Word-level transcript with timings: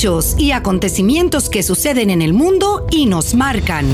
hechos 0.00 0.34
y 0.38 0.52
acontecimientos 0.52 1.50
que 1.50 1.62
suceden 1.62 2.08
en 2.08 2.22
el 2.22 2.32
mundo 2.32 2.86
y 2.90 3.04
nos 3.04 3.34
marcan. 3.34 3.84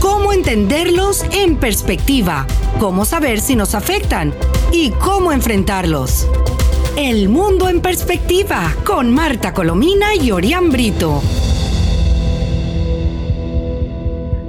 Cómo 0.00 0.32
entenderlos 0.32 1.24
en 1.36 1.56
perspectiva, 1.56 2.46
cómo 2.80 3.04
saber 3.04 3.38
si 3.38 3.54
nos 3.54 3.74
afectan 3.74 4.32
y 4.72 4.92
cómo 4.92 5.30
enfrentarlos. 5.30 6.26
El 6.96 7.28
mundo 7.28 7.68
en 7.68 7.82
perspectiva 7.82 8.74
con 8.86 9.12
Marta 9.12 9.52
Colomina 9.52 10.14
y 10.14 10.30
Orián 10.30 10.70
Brito. 10.70 11.20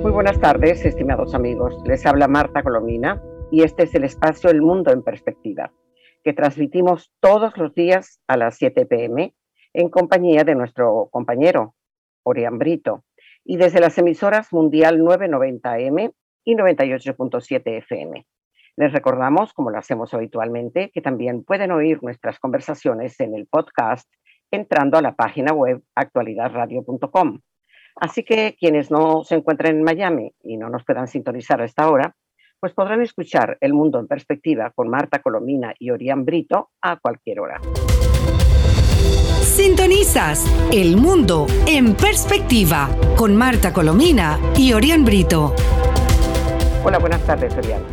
Muy 0.03 0.11
buenas 0.11 0.39
tardes, 0.39 0.85
estimados 0.85 1.33
amigos. 1.33 1.73
Les 1.85 2.05
habla 2.05 2.29
Marta 2.29 2.63
Colomina 2.63 3.21
y 3.51 3.63
este 3.63 3.83
es 3.83 3.95
el 3.95 4.05
espacio 4.05 4.49
El 4.49 4.61
Mundo 4.61 4.93
en 4.93 5.03
Perspectiva, 5.03 5.73
que 6.23 6.31
transmitimos 6.31 7.11
todos 7.19 7.57
los 7.57 7.75
días 7.75 8.21
a 8.27 8.37
las 8.37 8.55
7 8.55 8.85
pm 8.85 9.33
en 9.73 9.89
compañía 9.89 10.43
de 10.43 10.55
nuestro 10.55 11.09
compañero 11.11 11.75
Orián 12.23 12.59
Brito 12.59 13.03
y 13.43 13.57
desde 13.57 13.79
las 13.79 13.97
emisoras 13.97 14.53
Mundial 14.53 15.01
990M 15.01 16.13
y 16.45 16.55
98.7 16.55 17.77
FM. 17.77 18.25
Les 18.75 18.91
recordamos, 18.91 19.53
como 19.53 19.69
lo 19.69 19.77
hacemos 19.77 20.13
habitualmente, 20.13 20.89
que 20.91 21.01
también 21.01 21.43
pueden 21.43 21.71
oír 21.71 22.01
nuestras 22.01 22.39
conversaciones 22.39 23.19
en 23.19 23.35
el 23.35 23.47
podcast 23.47 24.11
entrando 24.49 24.97
a 24.97 25.01
la 25.01 25.15
página 25.15 25.53
web 25.53 25.83
actualidadradio.com. 25.95 27.39
Así 27.95 28.23
que 28.23 28.55
quienes 28.59 28.89
no 28.89 29.23
se 29.23 29.35
encuentren 29.35 29.77
en 29.77 29.83
Miami 29.83 30.33
y 30.41 30.57
no 30.57 30.69
nos 30.69 30.83
puedan 30.83 31.07
sintonizar 31.07 31.61
a 31.61 31.65
esta 31.65 31.89
hora, 31.89 32.15
pues 32.59 32.73
podrán 32.73 33.01
escuchar 33.01 33.57
El 33.61 33.73
Mundo 33.73 33.99
en 33.99 34.07
Perspectiva 34.07 34.71
con 34.71 34.89
Marta 34.89 35.21
Colomina 35.21 35.75
y 35.77 35.91
Orián 35.91 36.25
Brito 36.25 36.71
a 36.81 36.97
cualquier 36.97 37.41
hora. 37.41 37.59
Sintonizas 39.53 40.43
El 40.71 40.97
Mundo 40.97 41.45
en 41.67 41.93
Perspectiva 41.93 42.89
con 43.15 43.35
Marta 43.35 43.71
Colomina 43.71 44.39
y 44.57 44.73
Orián 44.73 45.05
Brito. 45.05 45.53
Hola, 46.83 46.97
buenas 46.97 47.23
tardes, 47.23 47.55
Orián. 47.55 47.83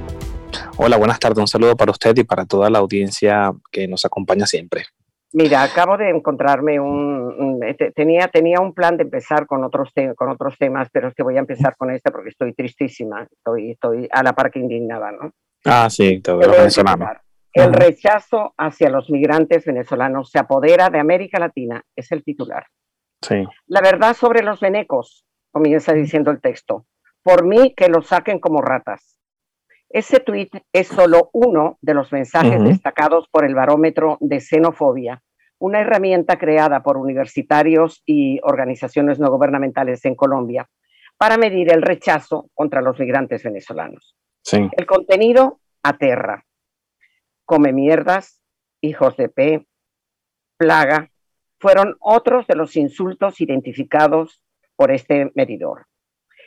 Hola, 0.78 0.96
buenas 0.96 1.20
tardes. 1.20 1.36
Un 1.36 1.46
saludo 1.46 1.76
para 1.76 1.90
usted 1.90 2.16
y 2.16 2.24
para 2.24 2.46
toda 2.46 2.70
la 2.70 2.78
audiencia 2.78 3.52
que 3.70 3.86
nos 3.86 4.06
acompaña 4.06 4.46
siempre. 4.46 4.86
Mira, 5.34 5.62
acabo 5.62 5.98
de 5.98 6.08
encontrarme 6.08 6.80
un, 6.80 7.60
este, 7.62 7.92
tenía 7.92 8.28
tenía 8.28 8.58
un 8.58 8.72
plan 8.72 8.96
de 8.96 9.02
empezar 9.02 9.46
con 9.46 9.62
otros 9.62 9.90
con 10.16 10.30
otros 10.30 10.56
temas, 10.56 10.88
pero 10.90 11.08
es 11.08 11.14
que 11.14 11.22
voy 11.22 11.36
a 11.36 11.40
empezar 11.40 11.76
con 11.76 11.90
este 11.90 12.10
porque 12.10 12.30
estoy 12.30 12.54
tristísima, 12.54 13.28
estoy 13.30 13.72
estoy 13.72 14.08
a 14.10 14.22
la 14.22 14.32
par 14.32 14.50
que 14.50 14.60
indignada, 14.60 15.12
¿no? 15.12 15.30
Ah, 15.66 15.90
sí, 15.90 16.20
todo 16.22 16.40
lo 16.40 16.52
venezolano. 16.52 17.06
El 17.52 17.72
rechazo 17.72 18.54
hacia 18.56 18.90
los 18.90 19.10
migrantes 19.10 19.64
venezolanos 19.64 20.30
se 20.30 20.38
apodera 20.38 20.88
de 20.88 21.00
América 21.00 21.38
Latina, 21.38 21.82
es 21.96 22.12
el 22.12 22.22
titular. 22.22 22.66
Sí. 23.22 23.44
La 23.66 23.80
verdad 23.80 24.14
sobre 24.14 24.42
los 24.42 24.60
venecos, 24.60 25.26
comienza 25.50 25.92
diciendo 25.92 26.30
el 26.30 26.40
texto. 26.40 26.86
Por 27.22 27.44
mí 27.44 27.74
que 27.74 27.88
los 27.88 28.06
saquen 28.06 28.38
como 28.38 28.62
ratas. 28.62 29.18
Ese 29.88 30.20
tuit 30.20 30.54
es 30.72 30.86
solo 30.86 31.30
uno 31.32 31.76
de 31.82 31.94
los 31.94 32.12
mensajes 32.12 32.62
destacados 32.62 33.26
por 33.28 33.44
el 33.44 33.56
barómetro 33.56 34.18
de 34.20 34.40
xenofobia, 34.40 35.20
una 35.58 35.80
herramienta 35.80 36.38
creada 36.38 36.82
por 36.82 36.96
universitarios 36.96 38.02
y 38.06 38.38
organizaciones 38.44 39.18
no 39.18 39.28
gubernamentales 39.30 40.04
en 40.04 40.14
Colombia 40.14 40.68
para 41.18 41.36
medir 41.36 41.72
el 41.72 41.82
rechazo 41.82 42.48
contra 42.54 42.80
los 42.80 42.98
migrantes 42.98 43.42
venezolanos. 43.42 44.16
Sí. 44.42 44.68
El 44.72 44.86
contenido 44.86 45.60
aterra. 45.82 46.44
Come 47.50 47.72
mierdas, 47.72 48.40
hijos 48.80 49.16
de 49.16 49.28
P, 49.28 49.66
plaga, 50.56 51.10
fueron 51.58 51.96
otros 51.98 52.46
de 52.46 52.54
los 52.54 52.76
insultos 52.76 53.40
identificados 53.40 54.40
por 54.76 54.92
este 54.92 55.32
medidor. 55.34 55.88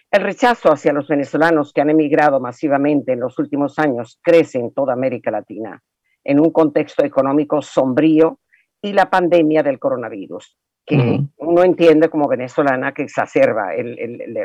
El 0.09 0.23
rechazo 0.23 0.71
hacia 0.71 0.93
los 0.93 1.09
venezolanos 1.09 1.73
que 1.73 1.81
han 1.81 1.89
emigrado 1.89 2.39
masivamente 2.39 3.11
en 3.11 3.19
los 3.19 3.37
últimos 3.37 3.79
años 3.79 4.17
crece 4.23 4.59
en 4.59 4.73
toda 4.73 4.93
América 4.93 5.29
Latina, 5.29 5.83
en 6.23 6.39
un 6.39 6.51
contexto 6.51 7.03
económico 7.03 7.61
sombrío 7.61 8.39
y 8.81 8.93
la 8.93 9.09
pandemia 9.09 9.61
del 9.61 9.79
coronavirus, 9.79 10.57
que 10.85 11.19
uno 11.35 11.63
entiende 11.65 12.07
como 12.07 12.29
venezolana 12.29 12.93
que 12.93 13.03
exacerba 13.03 13.71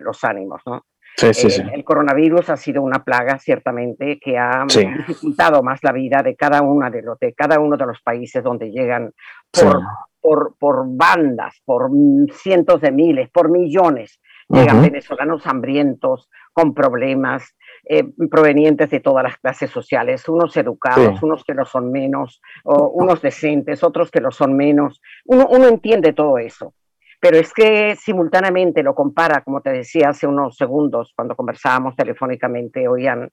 los 0.02 0.24
ánimos, 0.24 0.60
¿no? 0.66 0.86
Sí, 1.16 1.34
sí, 1.34 1.50
sí. 1.50 1.62
El 1.72 1.82
coronavirus 1.84 2.50
ha 2.50 2.56
sido 2.56 2.82
una 2.82 3.02
plaga, 3.02 3.38
ciertamente, 3.38 4.20
que 4.20 4.38
ha 4.38 4.64
dificultado 4.68 5.62
más 5.62 5.82
la 5.82 5.92
vida 5.92 6.22
de 6.22 6.36
cada, 6.36 6.62
una 6.62 6.90
de, 6.90 7.02
los, 7.02 7.18
de 7.18 7.34
cada 7.34 7.58
uno 7.58 7.76
de 7.76 7.86
los 7.86 8.00
países 8.02 8.42
donde 8.42 8.70
llegan 8.70 9.12
por, 9.50 9.80
por, 10.20 10.56
por 10.58 10.84
bandas, 10.86 11.60
por 11.64 11.90
cientos 12.32 12.80
de 12.80 12.92
miles, 12.92 13.30
por 13.30 13.50
millones 13.50 14.20
Llegan 14.48 14.80
venezolanos 14.80 15.46
hambrientos, 15.46 16.30
con 16.54 16.72
problemas, 16.72 17.54
eh, 17.84 18.04
provenientes 18.30 18.88
de 18.88 19.00
todas 19.00 19.22
las 19.22 19.36
clases 19.36 19.70
sociales, 19.70 20.26
unos 20.28 20.56
educados, 20.56 21.22
unos 21.22 21.44
que 21.44 21.52
lo 21.52 21.66
son 21.66 21.92
menos, 21.92 22.40
o 22.64 22.88
unos 22.88 23.20
decentes, 23.20 23.84
otros 23.84 24.10
que 24.10 24.20
lo 24.20 24.30
son 24.30 24.56
menos. 24.56 25.02
Uno, 25.26 25.46
uno 25.50 25.68
entiende 25.68 26.14
todo 26.14 26.38
eso. 26.38 26.72
Pero 27.20 27.36
es 27.36 27.52
que 27.52 27.96
simultáneamente 27.96 28.82
lo 28.82 28.94
compara, 28.94 29.42
como 29.42 29.60
te 29.60 29.70
decía 29.70 30.10
hace 30.10 30.26
unos 30.26 30.56
segundos, 30.56 31.12
cuando 31.16 31.34
conversábamos 31.34 31.96
telefónicamente, 31.96 32.86
oían 32.86 33.30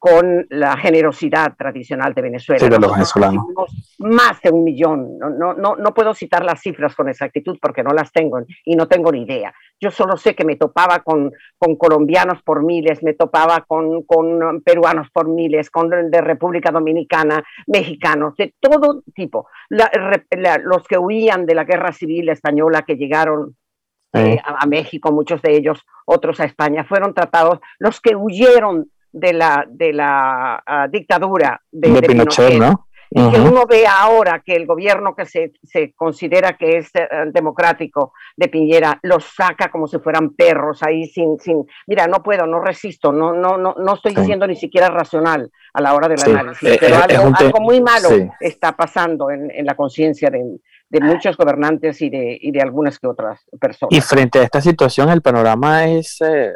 con 0.00 0.46
la 0.48 0.78
generosidad 0.78 1.54
tradicional 1.58 2.14
de 2.14 2.22
Venezuela. 2.22 2.58
Sí, 2.58 2.70
de 2.70 2.78
los 2.78 2.90
venezolanos. 2.90 3.44
Más 3.98 4.40
de 4.40 4.50
un 4.50 4.64
millón. 4.64 5.18
No, 5.18 5.28
no, 5.28 5.52
no, 5.52 5.76
no, 5.76 5.92
puedo 5.92 6.14
citar 6.14 6.42
las 6.42 6.62
cifras 6.62 6.96
con 6.96 7.10
exactitud 7.10 7.58
porque 7.60 7.82
no 7.82 7.92
las 7.92 8.10
tengo 8.10 8.40
y 8.64 8.76
no 8.76 8.88
tengo 8.88 9.12
ni 9.12 9.24
idea. 9.24 9.52
Yo 9.78 9.90
solo 9.90 10.16
sé 10.16 10.34
que 10.34 10.46
me 10.46 10.56
topaba 10.56 11.00
con, 11.00 11.30
con 11.58 11.76
colombianos 11.76 12.42
por 12.42 12.64
miles, 12.64 13.02
me 13.02 13.12
topaba 13.12 13.66
con, 13.68 14.02
con 14.04 14.62
peruanos 14.62 15.10
por 15.10 15.28
miles, 15.28 15.68
con 15.68 15.90
de 15.90 16.20
República 16.22 16.70
Dominicana, 16.70 17.44
mexicanos, 17.66 18.34
de 18.36 18.54
todo 18.58 19.02
tipo. 19.14 19.48
los 19.68 20.88
que 20.88 20.96
huían 20.96 21.44
de 21.44 21.54
la 21.54 21.64
guerra 21.64 21.92
civil 21.92 22.30
española, 22.30 22.86
que 22.86 22.96
llegaron 22.96 23.54
eh, 24.14 24.38
a, 24.42 24.62
a 24.64 24.66
México, 24.66 25.12
muchos 25.12 25.42
de 25.42 25.54
ellos, 25.54 25.84
otros 26.06 26.40
a 26.40 26.46
España, 26.46 26.84
fueron 26.84 27.12
tratados. 27.12 27.58
Los 27.78 28.00
que 28.00 28.16
huyeron 28.16 28.90
de 29.12 29.32
la, 29.32 29.64
de 29.68 29.92
la 29.92 30.62
ah, 30.64 30.88
dictadura 30.88 31.60
de, 31.70 32.02
Pinochet, 32.02 32.58
¿no? 32.58 32.86
Y 33.12 33.28
que 33.28 33.40
uno 33.40 33.66
ve 33.66 33.88
ahora 33.88 34.40
que 34.46 34.54
el 34.54 34.66
gobierno 34.66 35.16
que 35.16 35.26
se, 35.26 35.52
se 35.64 35.92
considera 35.94 36.56
que 36.56 36.76
es 36.76 36.90
eh, 36.94 37.08
democrático 37.32 38.12
de 38.36 38.46
Piñera 38.46 39.00
los 39.02 39.24
saca 39.24 39.68
como 39.68 39.88
si 39.88 39.98
fueran 39.98 40.30
perros 40.34 40.80
ahí 40.84 41.06
sin, 41.06 41.36
sin, 41.40 41.66
mira, 41.88 42.06
no 42.06 42.22
puedo, 42.22 42.46
no 42.46 42.60
resisto, 42.60 43.12
no, 43.12 43.32
no, 43.32 43.58
no, 43.58 43.74
no 43.76 43.94
estoy 43.94 44.14
siendo 44.24 44.46
ni 44.46 44.54
siquiera 44.54 44.90
racional 44.90 45.50
a 45.74 45.82
la 45.82 45.94
hora 45.94 46.06
del 46.06 46.22
análisis, 46.22 46.68
eh, 46.68 46.76
pero 46.78 46.96
algo, 46.98 47.32
algo, 47.36 47.60
muy 47.60 47.80
malo 47.80 48.10
está 48.38 48.76
pasando 48.76 49.28
en, 49.32 49.50
en 49.50 49.66
la 49.66 49.74
conciencia 49.74 50.30
de, 50.30 50.60
de 50.90 51.00
muchos 51.00 51.36
gobernantes 51.36 52.02
y 52.02 52.10
de, 52.10 52.36
y 52.40 52.50
de 52.50 52.60
algunas 52.60 52.98
que 52.98 53.06
otras 53.06 53.40
personas. 53.60 53.96
Y 53.96 54.00
frente 54.00 54.40
a 54.40 54.42
esta 54.42 54.60
situación, 54.60 55.08
el 55.08 55.22
panorama 55.22 55.86
es 55.86 56.20
eh, 56.20 56.52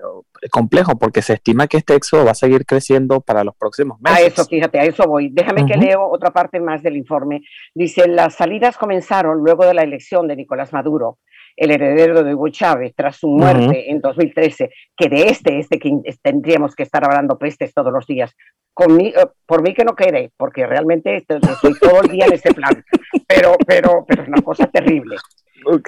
complejo 0.50 0.98
porque 0.98 1.22
se 1.22 1.34
estima 1.34 1.66
que 1.66 1.78
este 1.78 1.94
éxodo 1.94 2.24
va 2.24 2.32
a 2.32 2.34
seguir 2.34 2.66
creciendo 2.66 3.20
para 3.20 3.44
los 3.44 3.54
próximos 3.56 4.00
meses. 4.00 4.18
A 4.18 4.22
eso, 4.22 4.44
fíjate, 4.44 4.78
a 4.78 4.84
eso 4.84 5.04
voy. 5.04 5.30
Déjame 5.30 5.66
que 5.66 5.76
leo 5.76 6.08
otra 6.08 6.30
parte 6.30 6.60
más 6.60 6.82
del 6.82 6.96
informe. 6.96 7.42
Dice, 7.74 8.08
las 8.08 8.34
salidas 8.34 8.76
comenzaron 8.76 9.38
luego 9.38 9.64
de 9.64 9.74
la 9.74 9.82
elección 9.82 10.28
de 10.28 10.36
Nicolás 10.36 10.72
Maduro 10.72 11.18
el 11.56 11.70
heredero 11.70 12.22
de 12.22 12.34
Hugo 12.34 12.48
Chávez 12.48 12.94
tras 12.96 13.16
su 13.16 13.28
muerte 13.28 13.90
en 13.90 14.00
2013, 14.00 14.70
que 14.96 15.08
de 15.08 15.28
este 15.28 15.58
es 15.58 15.68
de 15.68 15.78
quien 15.78 16.02
tendríamos 16.22 16.74
que 16.74 16.82
estar 16.82 17.04
hablando 17.04 17.38
pestes 17.38 17.72
todos 17.72 17.92
los 17.92 18.06
días. 18.06 18.34
Eh, 18.76 19.14
por 19.46 19.62
mí 19.62 19.72
que 19.72 19.84
no 19.84 19.94
quede, 19.94 20.32
porque 20.36 20.66
realmente 20.66 21.16
estoy 21.16 21.78
todo 21.80 22.02
el 22.02 22.10
día 22.10 22.26
en 22.26 22.32
ese 22.32 22.52
plan, 22.52 22.84
pero, 23.28 23.56
pero, 23.66 24.04
pero 24.06 24.22
es 24.22 24.28
una 24.28 24.42
cosa 24.42 24.66
terrible. 24.66 25.16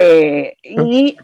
Eh, 0.01 0.57
y 0.63 1.17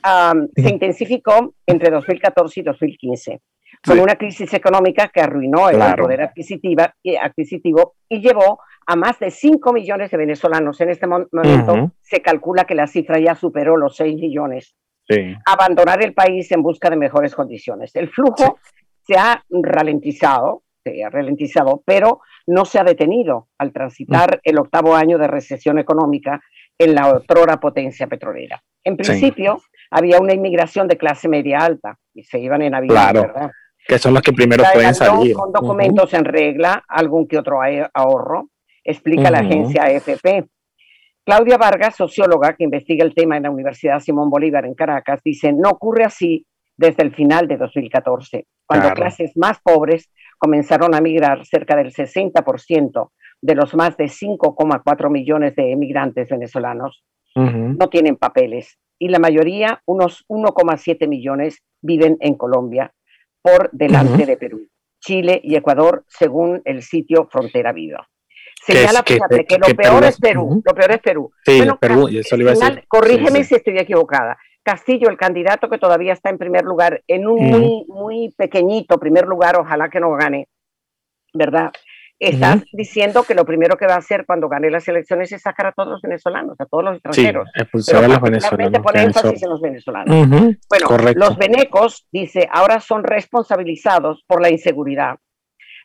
se 0.54 0.70
intensificó 0.70 1.54
entre 1.66 1.90
2014 1.90 2.60
y 2.60 2.62
2015 2.62 3.40
con 3.84 3.98
una 3.98 4.14
crisis 4.14 4.52
económica 4.54 5.08
que 5.08 5.20
arruinó 5.20 5.68
el 5.68 5.78
poder 5.96 6.22
adquisitiva, 6.22 6.94
adquisitivo 7.20 7.94
y 8.08 8.20
llevó 8.20 8.60
a 8.86 8.96
más 8.96 9.18
de 9.18 9.30
5 9.30 9.72
millones 9.72 10.10
de 10.10 10.16
venezolanos. 10.16 10.80
En 10.80 10.90
este 10.90 11.06
momento 11.06 11.92
se 12.00 12.20
calcula 12.20 12.64
que 12.64 12.74
la 12.74 12.86
cifra 12.86 13.18
ya 13.18 13.34
superó 13.34 13.76
los 13.76 13.96
6 13.96 14.14
millones. 14.16 14.74
Abandonar 15.44 16.02
el 16.02 16.14
país 16.14 16.50
en 16.52 16.62
busca 16.62 16.88
de 16.90 16.96
mejores 16.96 17.34
condiciones. 17.34 17.94
El 17.94 18.08
flujo 18.08 18.58
se 19.04 19.16
ha 19.16 19.42
ralentizado, 19.50 20.62
se 20.84 21.04
ha 21.04 21.10
ralentizado, 21.10 21.82
pero 21.84 22.20
no 22.46 22.64
se 22.64 22.78
ha 22.78 22.84
detenido 22.84 23.48
al 23.58 23.72
transitar 23.72 24.40
el 24.44 24.58
octavo 24.58 24.94
año 24.94 25.18
de 25.18 25.26
recesión 25.26 25.78
económica 25.78 26.40
en 26.78 26.94
la 26.94 27.08
otrora 27.08 27.58
potencia 27.58 28.06
petrolera. 28.06 28.62
En 28.84 28.96
principio, 28.96 29.60
había 29.90 30.18
una 30.18 30.34
inmigración 30.34 30.88
de 30.88 30.96
clase 30.96 31.28
media 31.28 31.58
alta 31.58 31.98
y 32.14 32.24
se 32.24 32.38
iban 32.40 32.62
en 32.62 32.74
avión, 32.74 32.96
¿verdad? 33.12 33.50
Que 33.86 33.98
son 33.98 34.14
los 34.14 34.22
que 34.22 34.32
primero 34.32 34.64
pueden 34.72 34.94
salir. 34.94 35.34
Con 35.34 35.52
documentos 35.52 36.12
en 36.14 36.24
regla, 36.24 36.84
algún 36.88 37.26
que 37.26 37.38
otro 37.38 37.60
ahorro, 37.94 38.48
explica 38.84 39.30
la 39.30 39.40
agencia 39.40 39.84
AFP. 39.84 40.46
Claudia 41.24 41.56
Vargas, 41.56 41.94
socióloga 41.96 42.54
que 42.54 42.64
investiga 42.64 43.04
el 43.04 43.14
tema 43.14 43.36
en 43.36 43.44
la 43.44 43.50
Universidad 43.50 44.00
Simón 44.00 44.28
Bolívar 44.28 44.64
en 44.64 44.74
Caracas, 44.74 45.20
dice, 45.24 45.52
no 45.52 45.70
ocurre 45.70 46.04
así 46.04 46.46
desde 46.76 47.04
el 47.04 47.14
final 47.14 47.46
de 47.46 47.58
2014, 47.58 48.46
cuando 48.66 48.92
clases 48.92 49.36
más 49.36 49.60
pobres 49.62 50.10
comenzaron 50.38 50.94
a 50.94 51.00
migrar 51.00 51.46
cerca 51.46 51.76
del 51.76 51.92
60% 51.92 53.10
de 53.42 53.54
los 53.54 53.74
más 53.74 53.96
de 53.96 54.04
5,4 54.04 55.10
millones 55.10 55.54
de 55.56 55.72
emigrantes 55.72 56.28
venezolanos. 56.28 57.04
No 57.34 57.88
tienen 57.88 58.16
papeles 58.16 58.78
y 59.02 59.08
la 59.08 59.18
mayoría, 59.18 59.82
unos 59.84 60.24
1,7 60.28 61.08
millones, 61.08 61.60
viven 61.80 62.18
en 62.20 62.36
Colombia 62.36 62.94
por 63.42 63.68
delante 63.72 64.26
de 64.26 64.36
Perú, 64.36 64.68
Chile 65.00 65.40
y 65.42 65.56
Ecuador, 65.56 66.04
según 66.06 66.62
el 66.64 66.82
sitio 66.82 67.26
Frontera 67.28 67.72
Viva. 67.72 68.08
Señala, 68.64 69.02
que, 69.02 69.14
fíjate, 69.14 69.44
que, 69.44 69.58
lo 69.58 69.66
peor 69.74 70.04
es 70.04 70.20
Perú, 70.20 70.62
lo 70.64 70.72
peor 70.72 70.92
es 70.92 71.00
Perú. 71.00 71.32
Sí, 71.44 71.62
Perú, 71.80 72.08
y 72.08 72.18
eso 72.18 72.36
le 72.36 72.44
iba 72.44 72.52
a 72.52 72.54
decir. 72.54 72.84
Corrígeme 72.86 73.42
si 73.42 73.56
estoy 73.56 73.76
equivocada. 73.76 74.38
Castillo, 74.62 75.08
el 75.08 75.16
candidato 75.16 75.68
que 75.68 75.78
todavía 75.78 76.12
está 76.12 76.30
en 76.30 76.38
primer 76.38 76.62
lugar, 76.62 77.02
en 77.08 77.26
un 77.26 77.44
muy, 77.44 77.84
muy 77.88 78.32
pequeñito 78.36 78.98
primer 78.98 79.26
lugar, 79.26 79.56
ojalá 79.58 79.88
que 79.90 79.98
no 79.98 80.12
gane, 80.12 80.46
¿verdad? 81.34 81.72
Estás 82.22 82.62
diciendo 82.72 83.24
que 83.24 83.34
lo 83.34 83.44
primero 83.44 83.76
que 83.76 83.86
va 83.86 83.94
a 83.94 83.98
hacer 83.98 84.24
cuando 84.24 84.48
gane 84.48 84.70
las 84.70 84.86
elecciones 84.86 85.32
es 85.32 85.42
sacar 85.42 85.66
a 85.66 85.72
todos 85.72 85.88
los 85.88 86.02
venezolanos, 86.02 86.54
a 86.60 86.66
todos 86.66 86.84
los 86.84 86.94
extranjeros. 86.94 87.48
Sí, 87.52 87.60
expulsar 87.60 88.04
a 88.04 88.08
los 88.08 88.20
venezolanos. 88.20 88.80
pone 88.80 89.02
énfasis 89.02 89.42
en 89.42 89.50
los 89.50 89.60
venezolanos. 89.60 90.28
bueno, 90.68 90.86
los 91.16 91.36
venecos, 91.36 92.06
dice, 92.12 92.48
ahora 92.52 92.78
son 92.78 93.02
responsabilizados 93.02 94.24
por 94.28 94.40
la 94.40 94.50
inseguridad, 94.50 95.16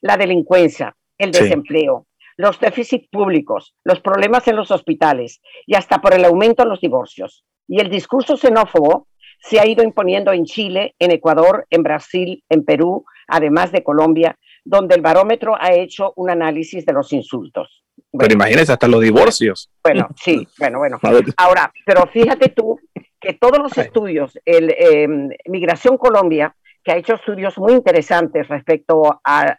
la 0.02 0.16
delincuencia, 0.16 0.96
el 1.18 1.32
desempleo, 1.32 2.06
los 2.36 2.60
déficits 2.60 3.08
públicos, 3.10 3.76
los 3.84 4.00
problemas 4.00 4.48
en 4.48 4.58
los 4.58 4.70
hospitales 4.70 5.42
y 5.66 5.76
hasta 5.76 6.00
por 6.02 6.14
el 6.14 6.24
aumento 6.24 6.62
en 6.62 6.70
los 6.70 6.82
divorcios. 6.82 7.46
Y 7.68 7.82
el 7.82 7.90
discurso 7.90 8.38
xenófobo 8.38 9.08
se 9.40 9.60
ha 9.60 9.66
ido 9.66 9.84
imponiendo 9.84 10.32
en 10.32 10.46
Chile, 10.46 10.94
en 11.00 11.12
Ecuador, 11.12 11.66
en 11.72 11.82
Brasil, 11.82 12.44
en 12.48 12.64
Perú, 12.64 13.06
además 13.28 13.72
de 13.72 13.84
Colombia, 13.84 14.38
donde 14.68 14.96
el 14.96 15.02
barómetro 15.02 15.56
ha 15.60 15.74
hecho 15.74 16.14
un 16.18 16.30
análisis 16.30 16.86
de 16.86 16.94
los 16.94 17.12
insultos. 17.14 17.84
pero 18.12 18.34
imagínese 18.34 18.74
hasta 18.74 18.88
los 18.88 19.02
divorcios. 19.02 19.72
Bueno, 19.84 20.10
sí, 20.16 20.48
bueno, 20.60 20.80
bueno. 20.80 21.00
Ahora, 21.38 21.72
pero 21.86 22.06
fíjate 22.08 22.50
tú 22.50 22.80
que 23.20 23.34
todos 23.34 23.60
los 23.60 23.78
estudios, 23.78 24.38
el 24.46 24.74
em, 24.78 25.30
Migración 25.48 25.98
Colombia, 25.98 26.56
que 26.84 26.92
ha 26.92 26.98
hecho 26.98 27.16
estudios 27.16 27.58
muy 27.58 27.74
interesantes 27.74 28.48
respecto 28.48 29.20
a, 29.24 29.58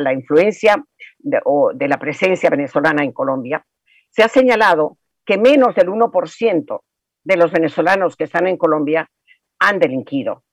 la, 0.00 0.12
influencia 0.12 0.84
de, 1.18 1.40
o 1.44 1.72
de 1.74 1.88
la 1.88 1.98
presencia 1.98 2.50
venezolana 2.50 3.02
en 3.04 3.12
Colombia, 3.12 3.64
se 4.10 4.22
ha 4.22 4.28
señalado 4.28 4.98
que 5.24 5.38
menos 5.38 5.74
del 5.74 5.88
1% 5.88 6.80
de 7.24 7.36
los 7.36 7.52
venezolanos 7.52 8.16
que 8.16 8.24
están 8.24 8.46
en 8.46 8.56
Colombia 8.56 9.08
han 9.58 9.78
delinquido 9.78 10.44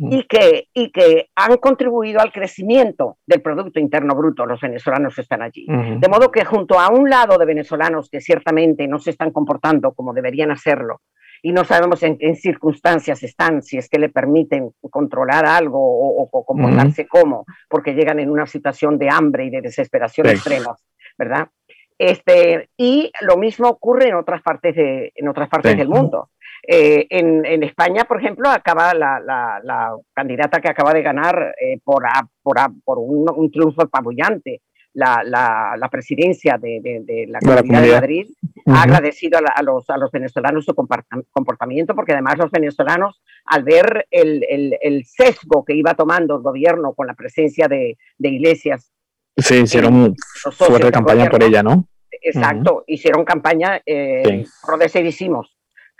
y 0.00 0.22
que, 0.24 0.68
y 0.72 0.90
que 0.90 1.28
han 1.34 1.58
contribuido 1.58 2.20
al 2.20 2.32
crecimiento 2.32 3.18
del 3.26 3.42
Producto 3.42 3.78
Interno 3.78 4.14
Bruto, 4.14 4.46
los 4.46 4.60
venezolanos 4.60 5.18
están 5.18 5.42
allí. 5.42 5.66
De 5.66 6.08
modo 6.08 6.30
que 6.30 6.44
junto 6.44 6.80
a 6.80 6.88
un 6.88 7.10
lado 7.10 7.36
de 7.36 7.44
venezolanos 7.44 8.08
que 8.08 8.20
ciertamente 8.20 8.88
no 8.88 8.98
se 8.98 9.10
están 9.10 9.30
comportando 9.30 9.92
como 9.92 10.14
deberían 10.14 10.50
hacerlo, 10.50 11.00
y 11.42 11.52
no 11.52 11.64
sabemos 11.64 12.02
en 12.02 12.18
qué 12.18 12.34
circunstancias 12.34 13.22
están, 13.22 13.62
si 13.62 13.78
es 13.78 13.88
que 13.88 13.98
le 13.98 14.08
permiten 14.08 14.72
controlar 14.90 15.46
algo 15.46 15.78
o, 15.80 16.44
comportarse 16.44 17.06
como, 17.06 17.46
porque 17.68 17.94
llegan 17.94 18.20
en 18.20 18.30
una 18.30 18.46
situación 18.46 18.98
de 18.98 19.08
hambre 19.10 19.46
y 19.46 19.50
de 19.50 19.62
desesperación 19.62 20.28
extremas, 20.28 20.84
¿verdad? 21.16 21.48
Este, 21.98 22.70
y 22.78 23.12
lo 23.20 23.36
mismo 23.36 23.68
ocurre 23.68 24.08
en 24.08 24.14
otras 24.14 24.42
partes, 24.42 24.74
de, 24.74 25.12
en 25.14 25.28
otras 25.28 25.48
partes 25.50 25.76
del 25.76 25.88
mundo. 25.88 26.30
Eh, 26.66 27.06
en, 27.10 27.44
en, 27.46 27.62
España, 27.62 28.04
por 28.04 28.20
ejemplo, 28.20 28.48
acaba 28.48 28.92
la, 28.94 29.18
la, 29.18 29.60
la, 29.64 29.96
candidata 30.12 30.60
que 30.60 30.68
acaba 30.68 30.92
de 30.92 31.02
ganar 31.02 31.54
eh, 31.60 31.78
por, 31.82 32.04
por, 32.42 32.56
por 32.84 32.98
un, 32.98 33.30
un, 33.34 33.50
triunfo 33.50 33.82
apabullante 33.82 34.60
la, 34.92 35.22
la, 35.24 35.88
presidencia 35.90 36.58
de, 36.58 36.80
de, 36.82 37.26
la, 37.28 37.38
Comunidad 37.40 37.82
de 37.82 37.92
Madrid, 37.92 38.26
ha 38.66 38.82
agradecido 38.82 39.38
a, 39.38 39.62
los, 39.62 39.88
a 39.88 39.96
los 39.96 40.10
venezolanos 40.10 40.64
su 40.64 40.74
comportamiento, 40.74 41.94
porque 41.94 42.12
además 42.12 42.38
los 42.38 42.50
venezolanos, 42.50 43.22
al 43.46 43.62
ver 43.62 44.06
el, 44.10 44.44
el, 44.48 44.76
el 44.80 45.04
sesgo 45.06 45.64
que 45.64 45.74
iba 45.74 45.94
tomando 45.94 46.36
el 46.36 46.42
gobierno 46.42 46.92
con 46.92 47.06
la 47.06 47.14
presencia 47.14 47.68
de, 47.68 47.96
iglesias, 48.18 48.92
Sí, 49.36 49.60
hicieron 49.62 50.14
fuerte 50.52 50.90
campaña 50.90 51.30
por 51.30 51.42
ella, 51.42 51.62
¿no? 51.62 51.86
Exacto, 52.10 52.84
hicieron 52.86 53.24
campaña 53.24 53.80
eh, 53.86 54.44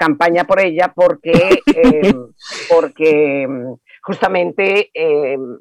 campaña 0.01 0.45
por 0.45 0.61
ella 0.61 0.93
porque, 0.95 1.61
em, 1.77 2.27
porque 2.71 3.43
em, 3.43 3.77
justamente 4.03 4.91
em, 4.95 5.59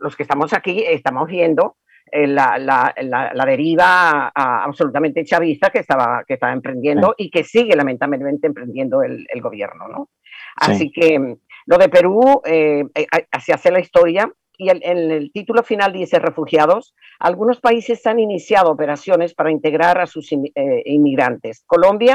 los 0.00 0.16
que 0.16 0.22
estamos 0.22 0.54
aquí 0.54 0.82
estamos 0.88 1.28
viendo 1.28 1.76
eh, 2.10 2.26
la, 2.26 2.58
la, 2.58 2.94
la, 3.34 3.44
deriva 3.46 4.28
absolutamente 4.34 5.24
chavista 5.24 5.70
que 5.70 5.80
estaba, 5.80 6.24
que 6.26 6.34
estaba 6.34 6.52
emprendiendo 6.52 7.14
y 7.16 7.30
que 7.30 7.44
sigue 7.44 7.76
lamentablemente 7.76 8.46
emprendiendo 8.46 9.02
el, 9.02 9.26
el 9.28 9.40
gobierno. 9.40 9.88
¿no? 9.88 10.08
Así 10.56 10.90
que 10.90 11.36
lo 11.66 11.78
de 11.78 11.88
Perú, 11.88 12.42
eh, 12.44 12.84
eh, 12.94 13.06
así 13.30 13.52
hace 13.52 13.70
la 13.70 13.80
historia, 13.80 14.30
y 14.62 14.68
en 14.70 15.10
el 15.10 15.32
título 15.32 15.62
final 15.62 15.92
dice 15.92 16.18
refugiados, 16.18 16.94
algunos 17.18 17.60
países 17.60 18.06
han 18.06 18.20
iniciado 18.20 18.70
operaciones 18.70 19.34
para 19.34 19.50
integrar 19.50 20.00
a 20.00 20.06
sus 20.06 20.30
eh, 20.32 20.82
inmigrantes. 20.86 21.64
Colombia, 21.66 22.14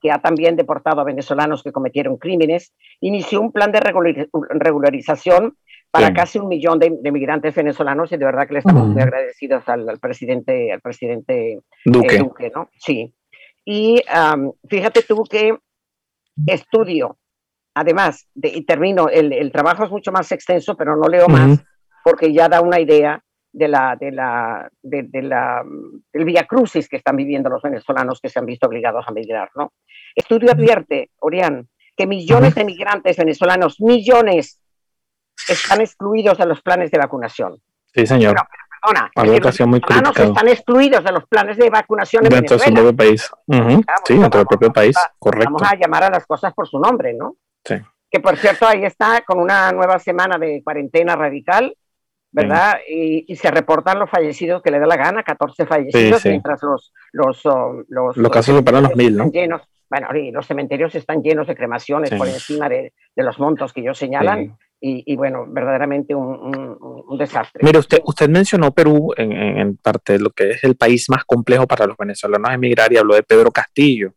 que 0.00 0.10
ha 0.12 0.18
también 0.20 0.56
deportado 0.56 1.00
a 1.00 1.04
venezolanos 1.04 1.62
que 1.62 1.72
cometieron 1.72 2.16
crímenes, 2.16 2.72
inició 3.00 3.40
un 3.40 3.52
plan 3.52 3.72
de 3.72 3.80
regularización 3.80 5.56
para 5.90 6.12
casi 6.12 6.38
un 6.38 6.48
millón 6.48 6.78
de, 6.78 6.86
inmigrantes 6.86 7.54
venezolanos 7.54 8.12
y 8.12 8.16
de 8.16 8.24
verdad 8.24 8.46
que 8.46 8.52
le 8.52 8.58
estamos 8.60 8.86
muy 8.86 9.02
agradecidos 9.02 9.68
al, 9.68 9.98
presidente, 9.98 10.72
al 10.72 10.80
presidente 10.80 11.52
eh, 11.52 11.60
Duque. 11.84 12.52
¿no? 12.54 12.68
Sí. 12.78 13.12
Y 13.64 14.02
fíjate 14.68 15.02
tú 15.02 15.24
que 15.24 15.56
estudio, 16.46 17.18
además, 17.74 18.28
de, 18.34 18.48
y 18.48 18.64
termino, 18.64 19.08
el, 19.08 19.32
el, 19.32 19.52
trabajo 19.52 19.84
es 19.84 19.90
mucho 19.90 20.12
más 20.12 20.30
extenso, 20.32 20.76
pero 20.76 20.96
no 20.96 21.08
leo 21.08 21.28
más, 21.28 21.64
porque 22.08 22.32
ya 22.32 22.48
da 22.48 22.62
una 22.62 22.80
idea 22.80 23.22
de 23.52 23.68
la, 23.68 23.94
de 24.00 24.10
la, 24.12 24.70
de, 24.80 25.22
la, 25.22 25.62
del 26.12 26.24
vía 26.24 26.44
crucis 26.44 26.88
que 26.88 26.96
están 26.96 27.16
viviendo 27.16 27.50
los 27.50 27.60
venezolanos 27.60 28.18
que 28.20 28.30
se 28.30 28.38
han 28.38 28.46
visto 28.46 28.66
obligados 28.66 29.04
a 29.06 29.12
migrar. 29.12 29.50
¿no? 29.56 29.72
Estudio 30.14 30.50
advierte, 30.50 31.10
Orián, 31.20 31.68
que 31.94 32.06
millones 32.06 32.54
de 32.54 32.64
migrantes 32.64 33.16
venezolanos, 33.18 33.78
millones, 33.80 34.58
están 35.48 35.82
excluidos 35.82 36.38
de 36.38 36.46
los 36.46 36.62
planes 36.62 36.90
de 36.90 36.98
vacunación. 36.98 37.60
Sí, 37.92 38.06
señor. 38.06 38.36
perdona, 38.82 39.10
muy 39.66 39.78
están 39.78 40.48
excluidos 40.48 41.04
de 41.04 41.12
los 41.12 41.26
planes 41.26 41.58
de 41.58 41.68
vacunación 41.68 42.24
en 42.24 42.30
dentro 42.30 42.56
Venezuela. 42.56 42.80
propio 42.80 42.96
país. 42.96 43.30
sí, 44.06 44.18
dentro 44.18 44.38
del 44.38 44.46
propio 44.46 44.72
país, 44.72 44.96
correcto. 45.18 45.52
Vamos 45.52 45.62
a 45.62 45.76
llamar 45.76 46.04
a 46.04 46.10
las 46.10 46.26
cosas 46.26 46.54
por 46.54 46.66
su 46.66 46.78
nombre, 46.78 47.12
¿no? 47.12 47.36
Sí. 47.64 47.74
Que 48.10 48.20
por 48.20 48.36
cierto, 48.38 48.66
ahí 48.66 48.84
está 48.84 49.22
con 49.26 49.38
una 49.38 49.70
nueva 49.72 49.98
semana 49.98 50.38
de 50.38 50.62
cuarentena 50.64 51.14
radical 51.14 51.76
¿verdad? 52.30 52.78
Y, 52.88 53.34
se 53.36 53.50
reportan 53.50 53.98
los 53.98 54.10
fallecidos 54.10 54.62
que 54.62 54.70
le 54.70 54.78
da 54.78 54.86
la 54.86 54.96
gana, 54.96 55.22
14 55.22 55.66
fallecidos, 55.66 56.24
mientras 56.26 56.62
los, 56.62 56.92
los, 57.12 57.46
oh, 57.46 57.82
los, 57.88 58.16
los 58.16 58.30
casos 58.30 58.56
superan 58.56 58.82
los 58.82 58.96
mil, 58.96 59.16
¿no? 59.16 59.30
Llenos, 59.30 59.62
bueno, 59.90 60.08
y 60.14 60.30
los 60.30 60.46
cementerios 60.46 60.94
están 60.94 61.22
llenos 61.22 61.46
de 61.46 61.56
cremaciones 61.56 62.10
por 62.10 62.28
encima 62.28 62.68
de, 62.68 62.92
de, 63.16 63.22
los 63.22 63.38
montos 63.38 63.72
que 63.72 63.80
ellos 63.80 63.98
señalan. 63.98 64.56
Y, 64.80 65.02
y, 65.12 65.16
bueno, 65.16 65.44
verdaderamente 65.48 66.14
un, 66.14 66.76
un, 66.80 67.18
desastre. 67.18 67.64
Mire, 67.64 67.80
usted, 67.80 67.98
usted 68.04 68.28
mencionó 68.28 68.70
Perú 68.70 69.12
en, 69.16 69.32
en, 69.32 69.76
parte 69.76 70.12
de 70.12 70.18
lo 70.20 70.30
que 70.30 70.50
es 70.50 70.62
el 70.62 70.76
país 70.76 71.10
más 71.10 71.24
complejo 71.24 71.66
para 71.66 71.84
los 71.84 71.96
venezolanos 71.96 72.52
emigrar 72.52 72.92
y 72.92 72.96
habló 72.96 73.16
de 73.16 73.24
Pedro 73.24 73.50
Castillo 73.50 74.12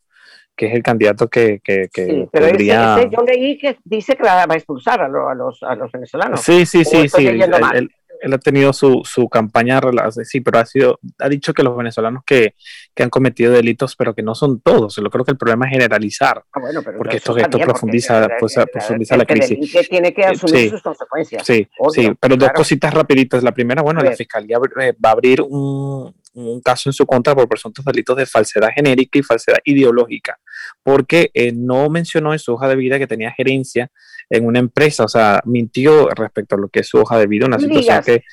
que 0.56 0.68
es 0.68 0.74
el 0.74 0.84
candidato 0.84 1.28
que, 1.28 1.60
que, 1.64 1.90
que 1.92 2.06
sí, 2.06 2.28
pero 2.32 2.50
podría... 2.50 3.00
ese, 3.00 3.10
yo 3.10 3.24
leí 3.24 3.58
que 3.58 3.78
dice 3.84 4.16
que 4.16 4.22
va 4.22 4.44
a 4.44 4.54
expulsar 4.54 5.02
a, 5.02 5.06
a, 5.06 5.34
los, 5.34 5.64
a 5.64 5.74
los 5.76 5.92
venezolanos. 5.92 6.42
Sí, 6.42 6.68
sí, 6.68 6.86
sí, 6.86 7.10
sí. 7.10 7.28
El, 7.28 7.90
él 8.22 8.34
ha 8.34 8.38
tenido 8.38 8.72
su, 8.74 9.02
su 9.04 9.28
campaña, 9.28 9.82
sí, 10.24 10.42
pero 10.42 10.60
ha 10.60 10.66
sido, 10.66 11.00
ha 11.20 11.28
dicho 11.28 11.54
que 11.54 11.64
los 11.64 11.76
venezolanos 11.76 12.24
que, 12.26 12.56
que 12.94 13.04
han 13.04 13.10
cometido 13.10 13.52
delitos, 13.52 13.96
pero 13.96 14.14
que 14.14 14.22
no 14.22 14.36
son 14.36 14.62
todos. 14.62 14.96
Yo 14.96 15.10
creo 15.10 15.26
que 15.26 15.32
el 15.32 15.38
problema 15.38 15.66
es 15.66 15.72
generalizar, 15.72 16.44
ah, 16.54 16.60
porque 16.98 17.18
esto, 17.18 17.36
esto 17.38 17.60
profundiza, 17.60 18.28
pues, 18.40 18.56
profundiza 18.72 19.18
la 19.18 19.26
crisis. 19.26 19.72
Que 19.72 19.84
tiene 19.84 20.14
que 20.14 20.24
asumir 20.24 20.70
sus 20.70 20.82
consecuencias. 20.82 21.46
Sí, 21.46 21.68
sí, 21.94 22.12
pero 22.20 22.38
dos 22.38 22.52
cositas 22.52 22.94
rapiditas. 22.94 23.44
La 23.44 23.54
primera, 23.54 23.82
bueno, 23.82 24.02
la 24.02 24.12
fiscalía 24.12 24.58
eh, 24.80 24.94
va 25.04 25.10
a 25.10 25.14
abrir 25.14 25.42
un, 25.42 26.14
un 26.34 26.62
caso 26.62 26.90
en 26.90 26.94
su 26.94 27.06
contra 27.06 27.36
por 27.36 27.48
presuntos 27.48 27.84
delitos 27.84 28.16
de 28.18 28.26
falsedad 28.26 28.70
genérica 28.74 29.20
y 29.20 29.24
falsedad 29.24 29.60
ideológica, 29.64 30.40
porque 30.84 31.30
eh, 31.34 31.52
no 31.52 31.90
mencionó 31.90 32.34
en 32.34 32.40
su 32.40 32.54
hoja 32.54 32.68
de 32.68 32.76
vida 32.76 33.00
que 33.00 33.08
tenía 33.08 33.32
gerencia 33.32 33.92
en 34.30 34.46
una 34.46 34.60
empresa, 34.60 35.04
o 35.04 35.08
sea, 35.08 35.42
mintió 35.46 36.10
respecto 36.10 36.56
a 36.56 36.60
lo 36.60 36.70
que 36.70 36.82
es 36.82 36.88
su 36.88 37.00
hoja 37.00 37.18
de 37.18 37.28
vida, 37.28 37.46
una 37.46 37.60
situación 37.60 38.02
que... 38.04 38.24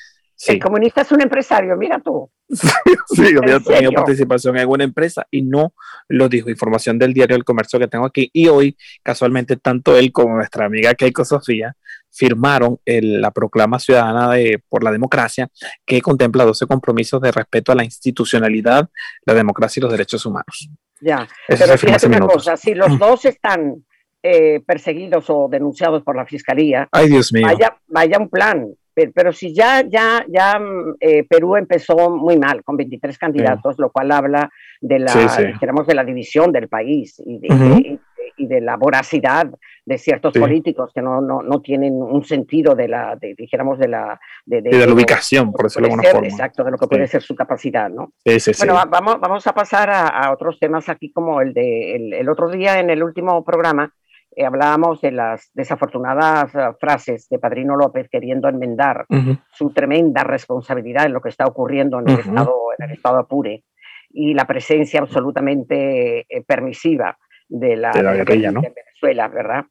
El 0.47 0.59
comunista 0.59 1.01
es 1.01 1.11
un 1.11 1.21
empresario, 1.21 1.75
mira 1.75 1.99
tú. 1.99 2.31
Sí, 3.07 3.35
había 3.41 3.59
tenido 3.59 3.91
participación 3.91 4.57
en 4.57 4.69
una 4.69 4.85
empresa 4.85 5.27
y 5.29 5.41
no 5.41 5.73
lo 6.07 6.29
dijo. 6.29 6.49
Información 6.49 6.97
del 6.97 7.13
diario 7.13 7.35
El 7.35 7.43
Comercio 7.43 7.77
que 7.77 7.87
tengo 7.87 8.05
aquí. 8.05 8.29
Y 8.31 8.47
hoy, 8.47 8.77
casualmente, 9.03 9.57
tanto 9.57 9.97
él 9.97 10.13
como 10.13 10.35
nuestra 10.35 10.65
amiga 10.65 10.93
Keiko 10.95 11.25
Sofía 11.25 11.75
firmaron 12.19 12.77
la 12.85 13.31
proclama 13.31 13.79
ciudadana 13.79 14.33
de, 14.33 14.61
por 14.67 14.83
la 14.83 14.91
democracia 14.91 15.47
que 15.85 16.01
contempla 16.01 16.43
12 16.43 16.67
compromisos 16.67 17.21
de 17.21 17.31
respeto 17.31 17.71
a 17.71 17.75
la 17.75 17.85
institucionalidad, 17.85 18.89
la 19.25 19.33
democracia 19.33 19.79
y 19.79 19.83
los 19.83 19.91
derechos 19.91 20.25
humanos. 20.25 20.69
Ya, 20.99 21.25
pero 21.47 21.77
fíjate 21.77 22.07
una 22.07 22.19
cosa, 22.19 22.57
si 22.57 22.75
los 22.75 22.99
dos 22.99 23.23
están 23.23 23.85
eh, 24.21 24.59
perseguidos 24.67 25.29
o 25.29 25.47
denunciados 25.49 26.03
por 26.03 26.17
la 26.17 26.25
fiscalía, 26.25 26.89
Ay, 26.91 27.07
Dios 27.07 27.31
mío. 27.31 27.47
Vaya, 27.47 27.77
vaya 27.87 28.17
un 28.19 28.29
plan, 28.29 28.67
pero, 29.13 29.31
si 29.31 29.53
ya, 29.53 29.81
ya, 29.87 30.25
ya 30.27 30.59
mm, 30.59 30.95
eh, 30.99 31.23
Perú 31.23 31.55
empezó 31.55 32.09
muy 32.09 32.37
mal 32.37 32.63
con 32.65 32.75
23 32.75 33.17
candidatos, 33.17 33.75
lo 33.77 33.91
cual 33.91 34.11
habla 34.11 34.49
de 34.81 34.99
la, 34.99 35.13
de 35.13 35.95
la 35.95 36.03
división 36.03 36.51
del 36.51 36.67
país 36.67 37.21
y 37.25 37.39
de, 37.39 37.99
y 38.35 38.47
de 38.47 38.61
la 38.61 38.75
voracidad 38.77 39.49
de 39.89 39.97
ciertos 39.97 40.33
políticos 40.33 40.91
que 40.93 41.01
no, 41.01 41.19
no, 41.19 41.41
no, 41.41 41.61
tienen 41.61 41.95
un 41.95 42.23
sentido 42.23 42.75
de 42.75 42.87
la, 42.87 43.15
de, 43.15 43.33
dijéramos, 43.33 43.79
de 43.79 43.87
la... 43.87 44.19
De, 44.45 44.61
de, 44.61 44.85
la 44.85 44.93
ubicación, 44.93 45.51
por 45.51 45.63
decirlo 45.63 45.87
de 45.87 45.93
alguna 45.93 46.09
forma. 46.11 46.27
Exacto, 46.27 46.63
de 46.63 46.69
lo 46.69 46.77
que 46.77 46.85
puede 46.85 47.07
ser 47.07 47.23
su 47.23 47.33
capacidad, 47.33 47.89
¿no? 47.89 48.13
Sí, 48.23 48.39
sí, 48.39 48.51
bueno, 48.59 48.79
vamos, 48.87 49.19
vamos 49.19 49.47
a 49.47 49.53
pasar 49.53 49.89
a, 49.89 50.31
otros 50.31 50.59
temas 50.59 50.89
aquí 50.89 51.11
como 51.11 51.41
el 51.41 51.55
de 51.55 51.95
el, 52.19 52.29
otro 52.29 52.51
día 52.51 52.79
en 52.79 52.91
el 52.91 53.01
último 53.01 53.43
programa. 53.43 53.91
Eh, 54.35 54.45
hablábamos 54.45 55.01
de 55.01 55.11
las 55.11 55.49
desafortunadas 55.55 56.53
eh, 56.53 56.59
frases 56.79 57.27
de 57.27 57.39
Padrino 57.39 57.75
López 57.75 58.09
queriendo 58.11 58.47
enmendar 58.47 59.07
su 59.51 59.71
tremenda 59.71 60.23
responsabilidad 60.23 61.07
en 61.07 61.13
lo 61.13 61.21
que 61.21 61.29
está 61.29 61.47
ocurriendo 61.47 61.99
en 61.99 62.09
el, 62.09 62.19
estado, 62.19 62.53
en 62.77 62.85
el 62.85 62.91
estado 62.91 63.17
Apure 63.17 63.63
y 64.11 64.35
la 64.35 64.45
presencia 64.45 64.99
absolutamente 64.99 66.27
eh, 66.29 66.43
permisiva 66.45 67.17
de 67.49 67.75
la, 67.75 67.91
guerrilla, 67.91 68.51
¿no? 68.51 68.61
de 68.61 68.71
Venezuela, 68.75 69.27
¿verdad? 69.27 69.65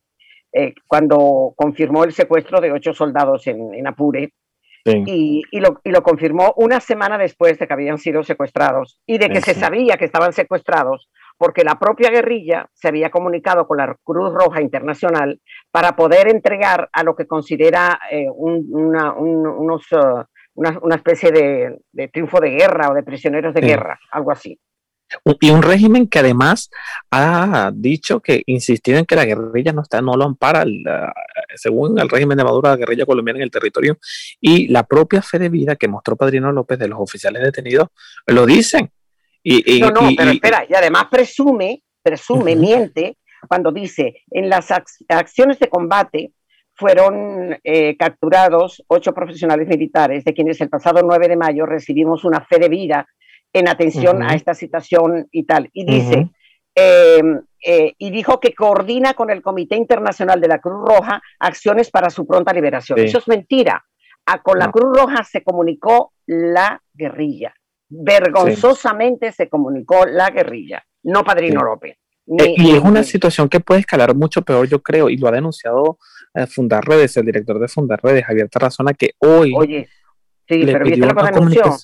Eh, 0.52 0.74
cuando 0.86 1.52
confirmó 1.56 2.04
el 2.04 2.12
secuestro 2.12 2.60
de 2.60 2.72
ocho 2.72 2.94
soldados 2.94 3.46
en, 3.46 3.86
Apure, 3.86 4.32
y, 4.84 5.42
lo, 5.60 5.80
y, 5.84 5.90
lo, 5.90 6.02
confirmó 6.02 6.54
una 6.56 6.80
semana 6.80 7.18
después 7.18 7.58
de 7.58 7.66
que 7.66 7.72
habían 7.74 7.98
sido 7.98 8.22
secuestrados 8.22 8.98
y 9.04 9.18
de 9.18 9.28
que 9.28 9.42
se 9.42 9.52
sabía 9.52 9.98
que 9.98 10.06
estaban 10.06 10.32
secuestrados 10.32 11.10
porque 11.38 11.62
la 11.62 11.78
propia 11.78 12.10
guerrilla 12.10 12.68
se 12.74 12.88
había 12.88 13.10
comunicado 13.10 13.66
con 13.66 13.78
la 13.78 13.96
Cruz 14.02 14.32
Roja 14.32 14.60
Internacional 14.60 15.40
para 15.70 15.94
poder 15.94 16.28
entregar 16.28 16.88
a 16.92 17.02
lo 17.04 17.14
que 17.14 17.26
considera 17.26 18.00
eh, 18.10 18.26
una, 18.30 19.12
unos, 19.12 19.86
uh, 19.92 20.24
una, 20.54 20.96
especie 20.96 21.30
de, 21.30 21.78
de, 21.92 22.08
triunfo 22.08 22.40
de 22.40 22.50
guerra 22.50 22.90
o 22.90 22.94
de 22.94 23.04
prisioneros 23.04 23.54
de 23.54 23.60
guerra, 23.60 23.98
algo 24.10 24.32
así. 24.32 24.58
Y 25.40 25.50
un 25.50 25.62
régimen 25.62 26.06
que 26.06 26.18
además 26.18 26.70
ha 27.10 27.70
dicho 27.74 28.20
que 28.20 28.42
insistido 28.46 28.98
en 28.98 29.06
que 29.06 29.16
la 29.16 29.24
guerrilla 29.24 29.72
no 29.72 29.82
está, 29.82 30.02
no 30.02 30.14
lo 30.14 30.24
ampara, 30.24 30.64
según 31.54 31.98
el 31.98 32.08
régimen 32.08 32.36
de 32.36 32.44
Maduro, 32.44 32.68
la 32.68 32.76
guerrilla 32.76 33.06
colombiana 33.06 33.38
en 33.38 33.44
el 33.44 33.50
territorio. 33.50 33.98
Y 34.40 34.68
la 34.68 34.84
propia 34.84 35.22
fe 35.22 35.38
de 35.38 35.48
vida 35.48 35.76
que 35.76 35.88
mostró 35.88 36.16
Padrino 36.16 36.52
López 36.52 36.78
de 36.78 36.88
los 36.88 36.98
oficiales 37.00 37.42
detenidos 37.42 37.88
lo 38.26 38.44
dicen. 38.46 38.90
Y, 39.42 39.80
no, 39.80 39.90
no, 39.90 40.10
pero 40.16 40.30
espera, 40.30 40.66
y 40.68 40.74
además 40.74 41.06
presume, 41.10 41.82
presume, 42.02 42.54
miente, 42.54 43.16
cuando 43.48 43.72
dice, 43.72 44.24
en 44.30 44.50
las 44.50 44.70
acciones 45.08 45.58
de 45.58 45.68
combate 45.68 46.32
fueron 46.74 47.58
eh, 47.64 47.96
capturados 47.96 48.84
ocho 48.88 49.14
profesionales 49.14 49.66
militares, 49.66 50.24
de 50.24 50.34
quienes 50.34 50.60
el 50.60 50.68
pasado 50.68 51.00
9 51.02 51.28
de 51.28 51.36
mayo 51.36 51.66
recibimos 51.66 52.24
una 52.24 52.44
fe 52.44 52.58
de 52.58 52.68
vida 52.68 53.06
en 53.52 53.68
atención 53.68 54.22
a 54.22 54.34
esta 54.34 54.54
situación 54.54 55.28
y 55.30 55.44
tal. 55.44 55.70
Y 55.72 55.84
dice, 55.84 56.30
eh, 56.74 57.94
y 57.98 58.10
dijo 58.10 58.40
que 58.40 58.54
coordina 58.54 59.14
con 59.14 59.30
el 59.30 59.42
Comité 59.42 59.76
Internacional 59.76 60.40
de 60.40 60.48
la 60.48 60.60
Cruz 60.60 60.86
Roja 60.86 61.20
acciones 61.38 61.90
para 61.90 62.10
su 62.10 62.26
pronta 62.26 62.52
liberación. 62.52 62.98
Eso 62.98 63.18
es 63.18 63.28
mentira. 63.28 63.84
A, 64.26 64.42
con 64.42 64.58
la 64.58 64.70
Cruz 64.70 64.96
Roja 64.96 65.24
se 65.24 65.42
comunicó 65.42 66.12
la 66.26 66.80
guerrilla. 66.92 67.54
Vergonzosamente 67.88 69.32
se 69.32 69.48
comunicó 69.48 70.04
la 70.04 70.28
guerrilla, 70.30 70.84
no 71.04 71.24
Padrino 71.24 71.62
López. 71.62 71.96
Eh, 72.38 72.54
y 72.58 72.72
es 72.72 72.80
una 72.80 73.02
situación 73.02 73.48
que 73.48 73.60
puede 73.60 73.80
escalar 73.80 74.14
mucho 74.14 74.42
peor, 74.42 74.68
yo 74.68 74.82
creo, 74.82 75.08
y 75.08 75.16
lo 75.16 75.28
ha 75.28 75.32
denunciado 75.32 75.98
eh, 76.34 76.46
Fundar 76.46 76.84
Redes, 76.84 77.16
el 77.16 77.24
director 77.24 77.58
de 77.58 77.68
Fundar 77.68 78.00
Redes, 78.02 78.26
Javier 78.26 78.50
Tarazona, 78.50 78.92
que 78.92 79.12
hoy. 79.18 79.54
Oye, 79.56 79.88
sí, 80.46 80.62
pero 80.66 80.84
viste 80.84 81.06
lo 81.06 81.14
que 81.14 81.24
denunció 81.24 81.76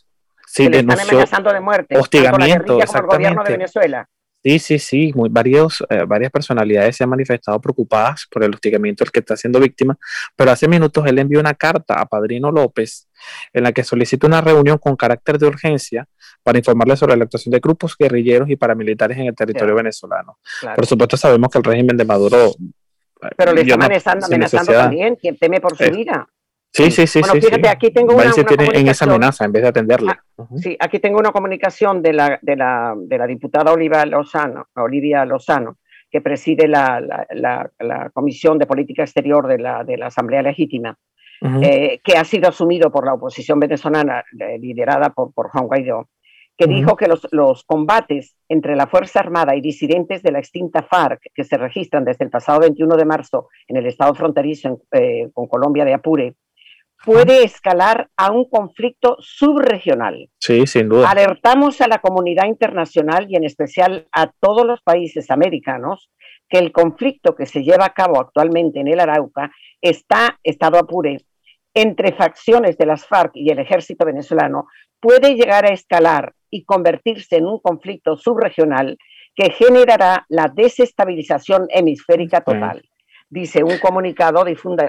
sí, 0.54 0.68
le 0.68 0.78
están 0.80 1.00
amenazando 1.00 1.52
de 1.52 1.60
muerte. 1.60 1.98
Hostigamiento, 1.98 2.78
tanto 2.78 2.98
el 2.98 3.06
gobierno 3.06 3.44
de 3.44 3.52
Venezuela. 3.52 4.08
Sí, 4.44 4.58
sí, 4.58 4.78
sí, 4.78 5.12
muy, 5.14 5.30
varios, 5.30 5.82
eh, 5.88 6.04
varias 6.06 6.30
personalidades 6.30 6.96
se 6.96 7.04
han 7.04 7.08
manifestado 7.08 7.58
preocupadas 7.62 8.26
por 8.30 8.44
el 8.44 8.52
hostigamiento 8.52 9.02
del 9.02 9.10
que 9.10 9.20
está 9.20 9.38
siendo 9.38 9.58
víctima, 9.58 9.96
pero 10.36 10.50
hace 10.50 10.68
minutos 10.68 11.06
él 11.06 11.18
envió 11.18 11.40
una 11.40 11.54
carta 11.54 11.94
a 11.94 12.04
Padrino 12.04 12.52
López 12.52 13.08
en 13.54 13.62
la 13.62 13.72
que 13.72 13.82
solicita 13.82 14.26
una 14.26 14.42
reunión 14.42 14.76
con 14.76 14.96
carácter 14.96 15.38
de 15.38 15.46
urgencia 15.46 16.06
para 16.42 16.58
informarle 16.58 16.94
sobre 16.94 17.16
la 17.16 17.24
actuación 17.24 17.52
de 17.52 17.60
grupos 17.60 17.96
guerrilleros 17.98 18.50
y 18.50 18.56
paramilitares 18.56 19.16
en 19.16 19.28
el 19.28 19.34
territorio 19.34 19.74
venezolano. 19.74 20.36
Por 20.76 20.84
supuesto 20.84 21.16
sabemos 21.16 21.48
que 21.48 21.58
el 21.58 21.64
régimen 21.64 21.96
de 21.96 22.04
Maduro... 22.04 22.52
Pero 23.38 23.54
le 23.54 23.62
está 23.62 23.76
amenazando, 23.76 24.26
amenazando 24.26 24.72
también, 24.72 25.16
quien 25.16 25.38
teme 25.38 25.58
por 25.58 25.74
su 25.74 25.90
vida. 25.90 26.28
Sí, 26.74 26.90
sí, 26.90 27.06
sí. 27.06 27.20
Bueno, 27.20 27.34
fíjate, 27.40 27.68
aquí 27.68 27.90
tengo 27.92 28.16
una, 28.16 28.24
en 28.74 28.88
esa 28.88 29.04
amenaza 29.04 29.44
en 29.44 29.52
vez 29.52 29.62
de 29.62 29.68
atenderla. 29.68 30.24
Ah, 30.36 30.46
sí, 30.56 30.76
aquí 30.80 30.98
tengo 30.98 31.20
una 31.20 31.30
comunicación 31.30 32.02
de 32.02 32.12
la, 32.12 32.40
de 32.42 32.56
la, 32.56 32.94
de 32.96 33.16
la 33.16 33.28
diputada 33.28 33.72
Olivia 33.72 34.04
Lozano, 34.04 34.66
Olivia 34.74 35.24
Lozano, 35.24 35.78
que 36.10 36.20
preside 36.20 36.66
la, 36.66 37.00
la, 37.30 37.70
la, 37.78 38.10
Comisión 38.10 38.58
de 38.58 38.66
Política 38.66 39.04
Exterior 39.04 39.46
de 39.46 39.58
la, 39.58 39.84
de 39.84 39.96
la 39.96 40.06
Asamblea 40.06 40.42
Legítima, 40.42 40.98
eh, 41.62 42.00
que 42.02 42.16
ha 42.16 42.24
sido 42.24 42.48
asumido 42.48 42.90
por 42.90 43.06
la 43.06 43.14
oposición 43.14 43.60
venezolana, 43.60 44.24
eh, 44.40 44.58
liderada 44.58 45.10
por, 45.10 45.32
por 45.32 45.50
Juan 45.50 45.68
Guaidó, 45.68 46.08
que 46.56 46.66
dijo 46.66 46.96
que 46.96 47.06
los, 47.06 47.28
los, 47.30 47.62
combates 47.64 48.36
entre 48.48 48.74
la 48.74 48.88
Fuerza 48.88 49.20
Armada 49.20 49.54
y 49.54 49.60
disidentes 49.60 50.22
de 50.22 50.32
la 50.32 50.38
extinta 50.40 50.82
FARC, 50.82 51.20
que 51.32 51.44
se 51.44 51.56
registran 51.56 52.04
desde 52.04 52.24
el 52.24 52.30
pasado 52.30 52.60
21 52.60 52.96
de 52.96 53.04
marzo 53.04 53.48
en 53.68 53.76
el 53.76 53.86
estado 53.86 54.14
fronterizo 54.14 54.80
eh, 54.92 55.30
con 55.32 55.46
Colombia 55.46 55.84
de 55.84 55.94
Apure, 55.94 56.34
puede 57.04 57.44
escalar 57.44 58.08
a 58.16 58.30
un 58.30 58.48
conflicto 58.48 59.16
subregional. 59.20 60.28
Sí, 60.38 60.66
sin 60.66 60.88
duda. 60.88 61.10
Alertamos 61.10 61.80
a 61.80 61.88
la 61.88 61.98
comunidad 61.98 62.46
internacional 62.46 63.26
y 63.28 63.36
en 63.36 63.44
especial 63.44 64.06
a 64.12 64.30
todos 64.40 64.66
los 64.66 64.80
países 64.82 65.30
americanos 65.30 66.10
que 66.48 66.58
el 66.58 66.72
conflicto 66.72 67.34
que 67.34 67.46
se 67.46 67.62
lleva 67.62 67.86
a 67.86 67.94
cabo 67.94 68.20
actualmente 68.20 68.80
en 68.80 68.88
el 68.88 69.00
Arauca 69.00 69.50
está, 69.80 70.38
estado 70.42 70.78
apure, 70.78 71.18
entre 71.74 72.12
facciones 72.12 72.78
de 72.78 72.86
las 72.86 73.06
FARC 73.06 73.32
y 73.34 73.50
el 73.50 73.58
ejército 73.58 74.04
venezolano, 74.04 74.68
puede 75.00 75.34
llegar 75.34 75.66
a 75.66 75.74
escalar 75.74 76.32
y 76.50 76.64
convertirse 76.64 77.36
en 77.36 77.46
un 77.46 77.58
conflicto 77.58 78.16
subregional 78.16 78.96
que 79.34 79.50
generará 79.50 80.24
la 80.28 80.48
desestabilización 80.54 81.66
hemisférica 81.70 82.42
total, 82.42 82.82
dice 83.28 83.62
un 83.64 83.78
comunicado 83.78 84.44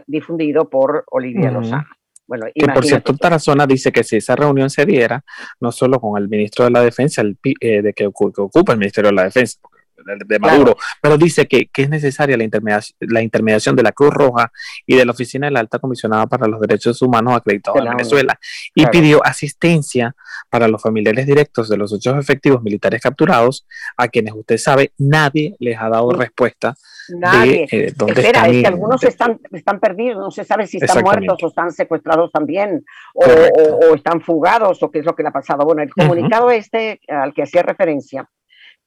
difundido 0.08 0.70
por 0.70 1.04
Olivia 1.12 1.52
Lozano. 1.52 1.86
Bueno, 2.28 2.48
que 2.54 2.68
por 2.68 2.86
cierto, 2.86 3.16
Tarazona 3.16 3.68
dice 3.68 3.92
que 3.92 4.04
si 4.04 4.18
esa 4.18 4.36
reunión 4.36 4.70
se 4.70 4.86
diera, 4.86 5.24
no 5.60 5.72
solo 5.72 6.00
con 6.00 6.20
el 6.20 6.28
ministro 6.28 6.66
de 6.66 6.72
la 6.72 6.82
Defensa, 6.82 7.22
el, 7.22 7.38
eh, 7.60 7.82
de 7.84 7.94
que, 7.94 8.08
ocupa 8.08 8.74
el 8.74 8.80
Ministerio 8.80 9.12
de 9.12 9.16
la 9.16 9.24
Defensa, 9.26 9.60
de, 10.06 10.40
Maduro, 10.40 10.78
pero 11.02 11.18
dice 11.18 11.48
que, 11.48 11.68
que 11.68 11.84
es 11.84 11.90
necesaria 11.90 12.38
la 12.38 12.44
intermediación, 12.44 12.98
la 13.02 13.22
intermediación 13.22 13.76
de 13.76 13.84
la 13.84 13.92
Cruz 13.92 14.14
Roja 14.14 14.52
y 14.86 14.96
de 14.96 15.06
la 15.06 15.12
Oficina 15.12 15.48
de 15.48 15.52
la 15.52 15.60
Alta 15.60 15.80
Comisionada 15.80 16.28
para 16.28 16.48
los 16.48 16.60
Derechos 16.62 17.02
Humanos 17.02 17.36
acreditados 17.36 17.80
en 17.80 17.90
Venezuela 17.90 18.40
y 18.74 18.86
pidió 18.88 19.26
asistencia 19.26 20.16
para 20.50 20.68
los 20.68 20.82
familiares 20.82 21.26
directos 21.26 21.70
de 21.70 21.78
los 21.78 21.92
ocho 21.92 22.18
efectivos 22.18 22.62
militares 22.62 23.02
capturados, 23.02 23.66
a 23.98 24.08
quienes 24.08 24.34
usted 24.34 24.58
sabe, 24.58 24.94
nadie 24.98 25.56
les 25.60 25.78
ha 25.80 25.90
dado 25.90 26.12
respuesta. 26.12 26.76
Nadie. 27.10 27.68
De, 27.70 27.86
eh, 27.88 27.94
Espera, 28.08 28.48
es 28.48 28.62
que 28.62 28.68
algunos 28.68 29.04
están, 29.04 29.40
están 29.52 29.80
perdidos, 29.80 30.18
no 30.18 30.32
se 30.32 30.44
sabe 30.44 30.66
si 30.66 30.78
están 30.78 31.04
muertos 31.04 31.44
o 31.44 31.48
están 31.48 31.72
secuestrados 31.72 32.32
también, 32.32 32.84
o, 33.14 33.96
están 33.96 34.22
fugados, 34.22 34.82
o 34.82 34.90
qué 34.90 35.00
es 35.00 35.06
lo 35.06 35.16
que 35.16 35.24
le 35.24 35.30
ha 35.30 35.34
pasado. 35.34 35.66
Bueno, 35.66 35.84
el 35.84 35.94
comunicado 35.94 36.50
este 36.50 37.00
al 37.08 37.34
que 37.34 37.44
hacía 37.44 37.64
referencia 37.64 38.28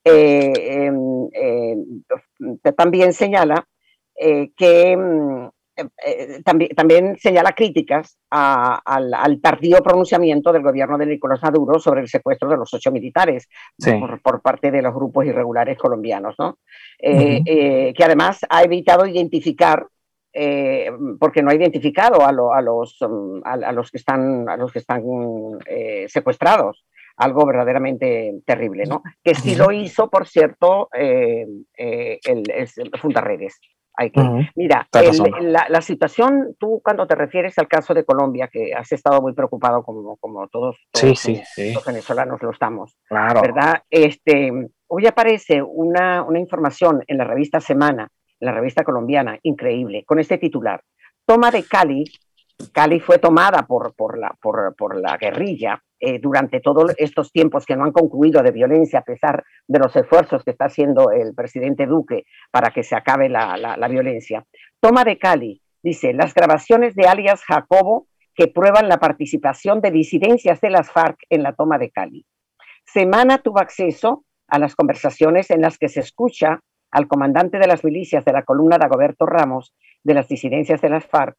eh, 0.09 0.85
em, 0.85 1.29
eh, 1.33 1.77
también 2.77 3.12
señala 3.12 3.67
eh, 4.17 4.50
que 4.57 4.97
mm, 4.97 5.49
también, 6.45 6.71
también, 6.75 7.17
señala 7.19 7.53
críticas 7.53 8.19
al, 8.31 9.41
tardío 9.41 9.81
pronunciamiento 9.81 10.53
del 10.53 10.65
gobierno 10.65 10.99
de 10.99 11.07
Nicolás 11.07 11.41
Maduro 11.41 11.79
sobre 11.79 12.00
el 12.00 12.09
secuestro 12.09 12.49
de 12.49 12.57
los 12.57 12.75
ocho 12.75 12.91
militares 12.91 13.49
por, 14.25 14.43
parte 14.43 14.73
de 14.73 14.83
los 14.83 14.93
grupos 14.93 15.27
irregulares 15.27 15.79
colombianos, 15.79 16.35
¿no? 16.37 16.59
que 16.99 18.05
además 18.05 18.41
ha 18.50 18.65
evitado 18.65 19.07
identificar 19.07 19.87
porque 21.21 21.43
no 21.43 21.50
ha 21.50 21.55
identificado 21.55 22.27
a, 22.27 22.33
los, 22.61 22.99
mm, 23.00 23.41
a, 23.45 23.73
los 23.73 23.93
que 23.93 23.99
están, 23.99 24.49
a 24.49 24.57
los 24.57 24.73
que 24.73 24.81
están 24.81 25.00
secuestrados 26.09 26.85
algo 27.18 27.44
verdaderamente 27.44 28.40
terrible, 28.46 28.84
¿no? 28.87 29.02
Que 29.22 29.34
sí 29.34 29.56
lo 29.56 29.72
hizo, 29.72 30.08
por 30.08 30.26
cierto, 30.26 30.88
eh, 30.94 31.46
eh, 31.76 32.18
el, 32.25 32.44
el, 32.50 32.68
Fundaredes. 33.00 33.60
Hay 34.00 34.12
que, 34.12 34.20
Mira, 34.54 34.87
la, 35.40 35.82
situación, 35.82 36.54
tú 36.56 36.80
cuando 36.84 37.08
te 37.08 37.16
refieres 37.16 37.58
al 37.58 37.66
caso 37.66 37.94
de 37.94 38.04
Colombia, 38.04 38.48
que 38.50 38.72
has 38.72 38.92
estado 38.92 39.20
muy 39.20 39.32
preocupado 39.32 39.82
como, 39.82 40.16
como 40.18 40.46
todos, 40.46 40.76
los 40.92 41.84
venezolanos 41.84 42.40
lo 42.40 42.52
estamos, 42.52 42.96
¿verdad? 43.10 43.82
Este, 43.90 44.52
hoy 44.87 45.06
aparece 45.08 45.60
una, 45.62 46.22
una 46.22 46.38
información 46.38 47.02
en 47.08 47.18
la 47.18 47.25
revista 47.25 47.60
Semana, 47.60 48.08
en 48.38 48.46
la 48.46 48.52
revista 48.52 48.84
colombiana, 48.84 49.37
increíble, 49.42 50.04
con 50.04 50.20
este 50.20 50.38
titular. 50.38 50.80
Toma 51.26 51.50
de 51.50 51.64
Cali 51.64 52.04
Cali 52.73 52.99
fue 52.99 53.19
tomada 53.19 53.67
por, 53.67 53.95
por, 53.95 54.19
la, 54.19 54.35
por, 54.41 54.75
por 54.77 55.00
la 55.00 55.17
guerrilla 55.17 55.83
eh, 56.00 56.19
durante 56.19 56.61
todos 56.61 56.93
estos 56.99 57.31
tiempos 57.31 57.65
que 57.65 57.77
no 57.77 57.85
han 57.85 57.93
concluido 57.93 58.43
de 58.43 58.50
violencia, 58.50 59.00
a 59.00 59.05
pesar 59.05 59.45
de 59.69 59.79
los 59.79 59.95
esfuerzos 59.95 60.43
que 60.43 60.50
está 60.50 60.65
haciendo 60.65 61.12
el 61.12 61.35
presidente 61.35 61.87
Duque 61.87 62.25
para 62.50 62.71
que 62.71 62.83
se 62.83 62.97
acabe 62.97 63.29
la, 63.29 63.57
la, 63.57 63.88
violencia. 63.88 64.45
Toma 64.81 65.05
de 65.05 65.19
Cali, 65.19 65.62
dice, 65.83 66.12
las 66.12 66.35
grabaciones 66.35 66.97
de 66.97 67.07
alias 67.07 67.45
Jacobo 67.45 68.09
que 68.35 68.49
prueban 68.49 68.88
la 68.88 68.99
participación 68.99 69.81
de 69.81 69.93
disidencias 69.93 70.61
de 70.61 70.71
las 70.71 70.91
FARC 70.91 71.19
en 71.31 71.45
la 71.45 71.55
toma 71.55 71.79
de 71.79 71.91
Cali. 71.91 72.27
Semana 72.85 73.38
tuvo 73.38 73.61
acceso 73.61 74.25
a 74.49 74.59
las 74.59 74.75
conversaciones 74.75 75.50
en 75.50 75.61
las 75.61 75.79
que 75.79 75.88
se 75.88 76.00
escucha 76.00 76.61
al 76.91 77.07
comandante 77.07 77.59
de 77.59 77.67
las 77.67 77.85
milicias 77.85 78.25
de 78.25 78.33
la 78.33 78.45
columna 78.45 78.79
de 78.79 78.85
Agoberto 78.85 79.27
Ramos 79.27 79.75
de 80.03 80.15
las 80.15 80.29
disidencias 80.29 80.81
de 80.81 80.88
las 80.88 81.07
FARC 81.07 81.37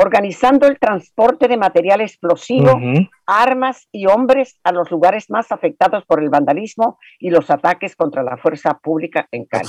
organizando 0.00 0.68
el 0.68 0.78
transporte 0.78 1.48
de 1.48 1.56
material 1.56 2.00
explosivo, 2.00 2.80
armas 3.26 3.88
y 3.90 4.06
hombres 4.06 4.60
a 4.62 4.70
los 4.70 4.92
lugares 4.92 5.28
más 5.28 5.50
afectados 5.50 6.04
por 6.06 6.22
el 6.22 6.30
vandalismo 6.30 7.00
y 7.18 7.30
los 7.30 7.50
ataques 7.50 7.96
contra 7.96 8.22
la 8.22 8.36
fuerza 8.36 8.78
pública 8.78 9.26
en 9.32 9.46
Cali. 9.46 9.68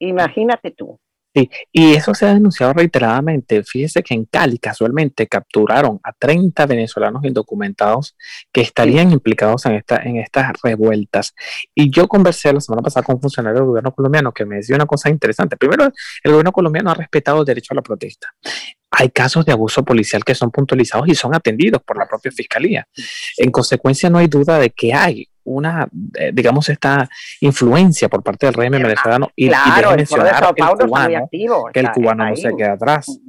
Imagínate 0.00 0.72
tú. 0.72 0.98
Sí, 1.32 1.48
y 1.70 1.94
eso 1.94 2.12
se 2.12 2.26
ha 2.26 2.34
denunciado 2.34 2.72
reiteradamente. 2.72 3.62
Fíjese 3.62 4.02
que 4.02 4.14
en 4.14 4.24
Cali 4.24 4.58
casualmente 4.58 5.28
capturaron 5.28 6.00
a 6.02 6.12
30 6.12 6.66
venezolanos 6.66 7.24
indocumentados 7.24 8.16
que 8.52 8.62
estarían 8.62 9.12
implicados 9.12 9.64
en, 9.66 9.74
esta, 9.74 10.02
en 10.02 10.16
estas 10.16 10.52
revueltas. 10.62 11.34
Y 11.72 11.90
yo 11.90 12.08
conversé 12.08 12.52
la 12.52 12.60
semana 12.60 12.82
pasada 12.82 13.04
con 13.04 13.14
un 13.16 13.20
funcionario 13.20 13.60
del 13.60 13.68
gobierno 13.68 13.92
colombiano 13.92 14.32
que 14.32 14.44
me 14.44 14.56
decía 14.56 14.74
una 14.74 14.86
cosa 14.86 15.08
interesante. 15.08 15.56
Primero, 15.56 15.92
el 16.24 16.30
gobierno 16.32 16.50
colombiano 16.50 16.90
ha 16.90 16.94
respetado 16.94 17.40
el 17.40 17.46
derecho 17.46 17.74
a 17.74 17.76
la 17.76 17.82
protesta 17.82 18.34
hay 18.92 19.08
casos 19.10 19.46
de 19.46 19.52
abuso 19.52 19.84
policial 19.84 20.24
que 20.24 20.34
son 20.34 20.50
puntualizados 20.50 21.08
y 21.08 21.14
son 21.14 21.34
atendidos 21.34 21.80
por 21.82 21.96
la 21.96 22.06
propia 22.06 22.32
fiscalía. 22.32 22.86
En 23.38 23.50
consecuencia, 23.50 24.10
no 24.10 24.18
hay 24.18 24.26
duda 24.26 24.58
de 24.58 24.70
que 24.70 24.92
hay 24.92 25.28
una, 25.54 25.88
eh, 26.14 26.30
digamos, 26.32 26.68
esta 26.68 27.08
influencia 27.40 28.08
por 28.08 28.22
parte 28.22 28.46
del 28.46 28.54
régimen 28.54 28.82
venezolano 28.82 29.30
y, 29.34 29.48
claro, 29.48 29.96
mencionar 29.96 30.54
que 30.54 30.62
el 30.62 30.68
cubano, 30.68 31.28
que 31.72 31.80
el 31.80 31.90
cubano 31.90 32.28
no 32.28 32.36
se 32.36 32.56
queda 32.56 32.72
atrás. 32.72 33.20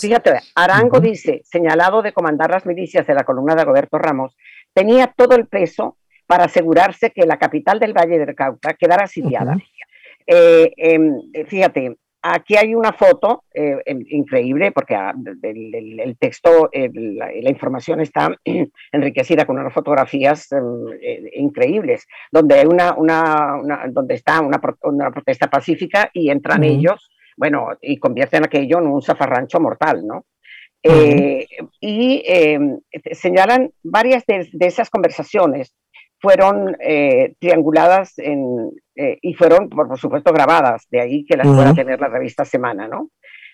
Fíjate, 0.00 0.40
Arango 0.54 1.00
dice, 1.00 1.42
señalado 1.44 2.02
de 2.02 2.12
comandar 2.12 2.50
las 2.50 2.66
milicias 2.66 3.06
de 3.06 3.14
la 3.14 3.24
columna 3.24 3.54
de 3.54 3.64
Roberto 3.64 3.98
Ramos, 3.98 4.36
tenía 4.72 5.06
todo 5.16 5.36
el 5.36 5.46
peso 5.46 5.96
para 6.26 6.44
asegurarse 6.44 7.10
que 7.10 7.26
la 7.26 7.38
capital 7.38 7.78
del 7.78 7.92
Valle 7.92 8.18
del 8.18 8.34
Cauca 8.34 8.74
quedara 8.74 9.06
sitiada. 9.06 9.56
Eh, 10.26 10.72
em, 10.76 11.20
fíjate, 11.46 11.98
Aquí 12.26 12.56
hay 12.56 12.74
una 12.74 12.94
foto 12.94 13.44
eh, 13.52 13.76
increíble 13.86 14.72
porque 14.72 14.94
ah, 14.94 15.14
el, 15.42 16.16
texto, 16.18 16.70
la, 16.72 17.50
información 17.50 18.00
está 18.00 18.34
enriquecida 18.92 19.44
con 19.44 19.58
unas 19.58 19.74
fotografías 19.74 20.50
em, 20.52 20.88
eh, 21.02 21.30
increíbles, 21.34 22.06
donde 22.32 22.54
hay 22.54 22.66
una, 22.66 22.96
donde 23.90 24.14
está 24.14 24.40
una, 24.40 24.58
protesta 25.12 25.50
pacífica 25.50 26.08
y 26.14 26.30
entran 26.30 26.64
ellos, 26.64 27.10
bueno, 27.36 27.68
y 27.82 27.98
convierten 27.98 28.46
aquello 28.46 28.78
en 28.78 28.86
un 28.86 29.02
zafarrancho 29.02 29.60
mortal, 29.60 30.06
¿no? 30.06 30.24
Eh, 30.82 31.46
y 31.78 32.22
em, 32.24 32.80
señalan 33.12 33.70
varias 33.82 34.24
de, 34.24 34.48
esas 34.60 34.88
conversaciones. 34.88 35.74
Fueron 36.20 36.74
trianguladas 37.38 38.18
en, 38.18 38.70
eh, 38.96 39.18
y 39.22 39.34
fueron, 39.34 39.68
por, 39.68 39.98
supuesto, 39.98 40.32
grabadas, 40.32 40.86
de 40.90 41.00
ahí 41.00 41.24
que 41.24 41.36
las 41.36 41.46
pueda 41.46 41.74
tener 41.74 42.00
la 42.00 42.08
revista 42.08 42.44
Semana, 42.44 42.88
¿no? 42.88 43.10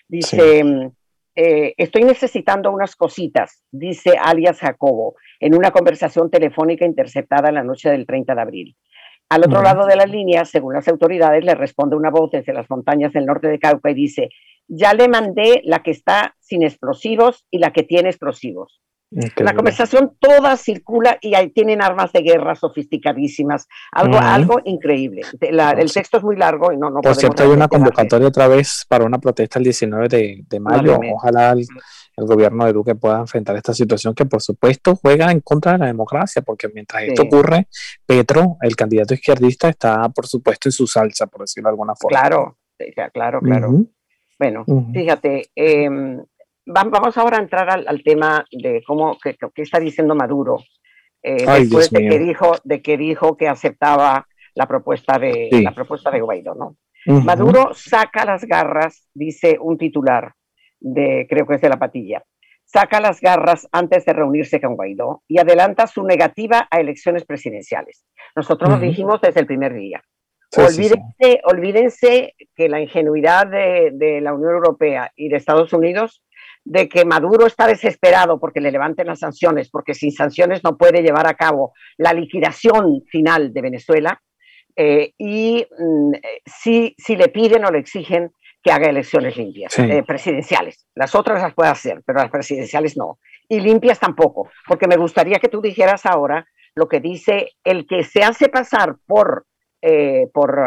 Dice, 0.07 0.91
eh, 1.35 1.73
estoy 1.77 2.03
necesitando 2.03 2.71
unas 2.71 2.95
cositas, 2.95 3.63
dice 3.71 4.13
alias 4.21 4.59
Jacobo, 4.59 5.15
en 5.39 5.55
una 5.55 5.71
conversación 5.71 6.29
telefónica 6.29 6.85
interceptada 6.85 7.51
la 7.51 7.63
noche 7.63 7.89
del 7.89 8.05
30 8.05 8.35
de 8.35 8.41
abril. 8.41 8.77
Al 9.29 9.45
otro 9.45 9.61
lado 9.61 9.85
de 9.85 9.95
la 9.95 10.05
línea, 10.05 10.43
según 10.43 10.73
las 10.73 10.89
autoridades, 10.89 11.45
le 11.45 11.55
responde 11.55 11.95
una 11.95 12.09
voz 12.09 12.31
desde 12.31 12.51
las 12.51 12.69
montañas 12.69 13.13
del 13.13 13.25
norte 13.25 13.47
de 13.47 13.59
Cauca 13.59 13.89
y 13.89 13.93
dice, 13.93 14.29
ya 14.67 14.93
le 14.93 15.07
mandé 15.07 15.61
la 15.63 15.81
que 15.83 15.91
está 15.91 16.35
sin 16.39 16.63
explosivos 16.63 17.45
y 17.49 17.59
la 17.59 17.71
que 17.71 17.83
tiene 17.83 18.09
explosivos. 18.09 18.81
La 19.11 19.53
conversación 19.53 20.15
toda 20.19 20.55
circula 20.55 21.17
y 21.19 21.35
ahí 21.35 21.49
tienen 21.49 21.81
armas 21.81 22.13
de 22.13 22.21
guerra 22.21 22.55
sofisticadísimas, 22.55 23.67
algo, 23.91 24.17
algo 24.17 24.61
increíble. 24.63 25.23
el 25.41 25.91
texto 25.91 26.17
es 26.17 26.23
muy 26.23 26.37
largo 26.37 26.71
y 26.71 26.77
no, 26.77 26.89
no 26.89 27.01
Por 27.01 27.15
cierto, 27.15 27.43
hay 27.43 27.49
una 27.49 27.67
convocatoria 27.67 28.29
otra 28.29 28.47
vez 28.47 28.85
para 28.87 29.03
una 29.03 29.19
protesta 29.19 29.59
el 29.59 29.65
19 29.65 30.07
de, 30.47 30.59
mayo. 30.61 30.97
Ojalá 31.13 31.51
el, 31.51 31.67
gobierno 32.25 32.65
de 32.65 32.73
Duque 32.73 32.95
pueda 32.95 33.19
enfrentar 33.19 33.55
esta 33.57 33.73
situación 33.73 34.13
que 34.13 34.25
por 34.25 34.41
supuesto 34.41 34.95
juega 34.95 35.29
en 35.31 35.41
contra 35.41 35.73
de 35.73 35.79
la 35.79 35.85
democracia, 35.87 36.41
porque 36.41 36.69
mientras 36.69 37.03
esto 37.03 37.23
ocurre, 37.23 37.67
Petro, 38.05 38.57
el 38.61 38.75
candidato 38.77 39.13
izquierdista, 39.13 39.67
está 39.67 40.07
por 40.09 40.25
supuesto 40.25 40.69
en 40.69 40.73
su 40.73 40.87
salsa, 40.87 41.27
por 41.27 41.41
decirlo 41.41 41.67
de 41.67 41.71
alguna 41.71 41.95
forma. 41.95 42.17
Claro, 42.17 42.57
claro, 43.11 43.41
claro. 43.41 43.71
Bueno, 44.39 44.65
fíjate, 44.93 45.51
eh, 45.55 45.89
vamos 46.71 47.17
ahora 47.17 47.37
a 47.37 47.41
entrar 47.41 47.69
al, 47.69 48.03
tema 48.03 48.45
de 48.51 48.83
cómo 48.85 49.17
que, 49.19 49.37
está 49.55 49.79
diciendo 49.79 50.15
Maduro 50.15 50.59
eh, 51.21 51.45
después 51.45 51.89
de 51.91 52.07
que 52.07 52.19
dijo 52.19 52.53
de 52.63 52.81
que 52.81 52.97
dijo 52.97 53.37
que 53.37 53.47
aceptaba 53.47 54.27
la 54.55 54.67
propuesta 54.67 55.19
de 55.19 55.49
la 55.63 55.73
propuesta 55.73 56.11
de 56.11 56.21
Guaidó, 56.21 56.55
¿no? 56.55 56.77
Maduro 57.05 57.73
saca 57.73 58.25
las 58.25 58.45
garras, 58.45 59.07
dice 59.13 59.57
un 59.59 59.77
titular 59.77 60.33
de 60.79 61.25
creo 61.29 61.47
que 61.47 61.55
es 61.55 61.61
de 61.61 61.69
la 61.69 61.79
patilla. 61.79 62.23
Saca 62.63 63.01
las 63.01 63.19
garras 63.19 63.67
antes 63.71 64.05
de 64.05 64.13
reunirse 64.13 64.61
con 64.61 64.75
Guaidó 64.75 65.23
y 65.27 65.39
adelanta 65.39 65.87
su 65.87 66.03
negativa 66.03 66.67
a 66.69 66.79
elecciones 66.79 67.25
presidenciales. 67.25 68.05
Nosotros 68.35 68.69
lo 68.69 68.79
dijimos 68.79 69.19
desde 69.19 69.41
el 69.41 69.45
primer 69.45 69.73
día. 69.73 70.01
olvídense, 70.55 71.41
olvídense 71.43 72.35
que 72.55 72.69
la 72.69 72.79
ingenuidad 72.79 73.47
de, 73.47 73.91
de, 73.93 74.21
la 74.21 74.33
Unión 74.33 74.51
Europea 74.51 75.11
y 75.15 75.29
de 75.29 75.37
Estados 75.37 75.73
Unidos 75.73 76.23
de 76.63 76.87
que 76.87 77.05
Maduro 77.05 77.47
está 77.47 77.67
desesperado 77.67 78.39
porque 78.39 78.61
le 78.61 78.71
levanten 78.71 79.07
las 79.07 79.19
sanciones, 79.19 79.69
porque 79.69 79.93
sin 79.93 80.11
sanciones 80.11 80.63
no 80.63 80.77
puede 80.77 81.01
llevar 81.01 81.27
a 81.27 81.33
cabo 81.33 81.73
la 81.97 82.13
liquidación 82.13 83.03
final 83.09 83.53
de 83.53 83.61
Venezuela, 83.61 84.21
eh, 84.75 85.13
y 85.17 85.65
mm, 85.77 86.13
si, 86.45 86.95
si 86.97 87.15
le 87.15 87.29
piden 87.29 87.65
o 87.65 87.71
le 87.71 87.79
exigen 87.79 88.31
que 88.63 88.71
haga 88.71 88.89
elecciones 88.89 89.35
limpias, 89.37 89.77
eh, 89.79 90.03
presidenciales. 90.05 90.85
Las 90.93 91.15
otras 91.15 91.41
las 91.41 91.53
puede 91.55 91.71
hacer, 91.71 92.03
pero 92.05 92.19
las 92.19 92.29
presidenciales 92.29 92.95
no. 92.95 93.19
Y 93.49 93.59
limpias 93.59 93.99
tampoco, 93.99 94.49
porque 94.67 94.87
me 94.87 94.97
gustaría 94.97 95.39
que 95.39 95.49
tú 95.49 95.61
dijeras 95.61 96.05
ahora 96.05 96.45
lo 96.75 96.87
que 96.87 96.99
dice 96.99 97.53
el 97.63 97.87
que 97.87 98.03
se 98.03 98.23
hace 98.23 98.49
pasar 98.49 98.97
por, 99.07 99.47
eh, 99.81 100.27
por 100.31 100.59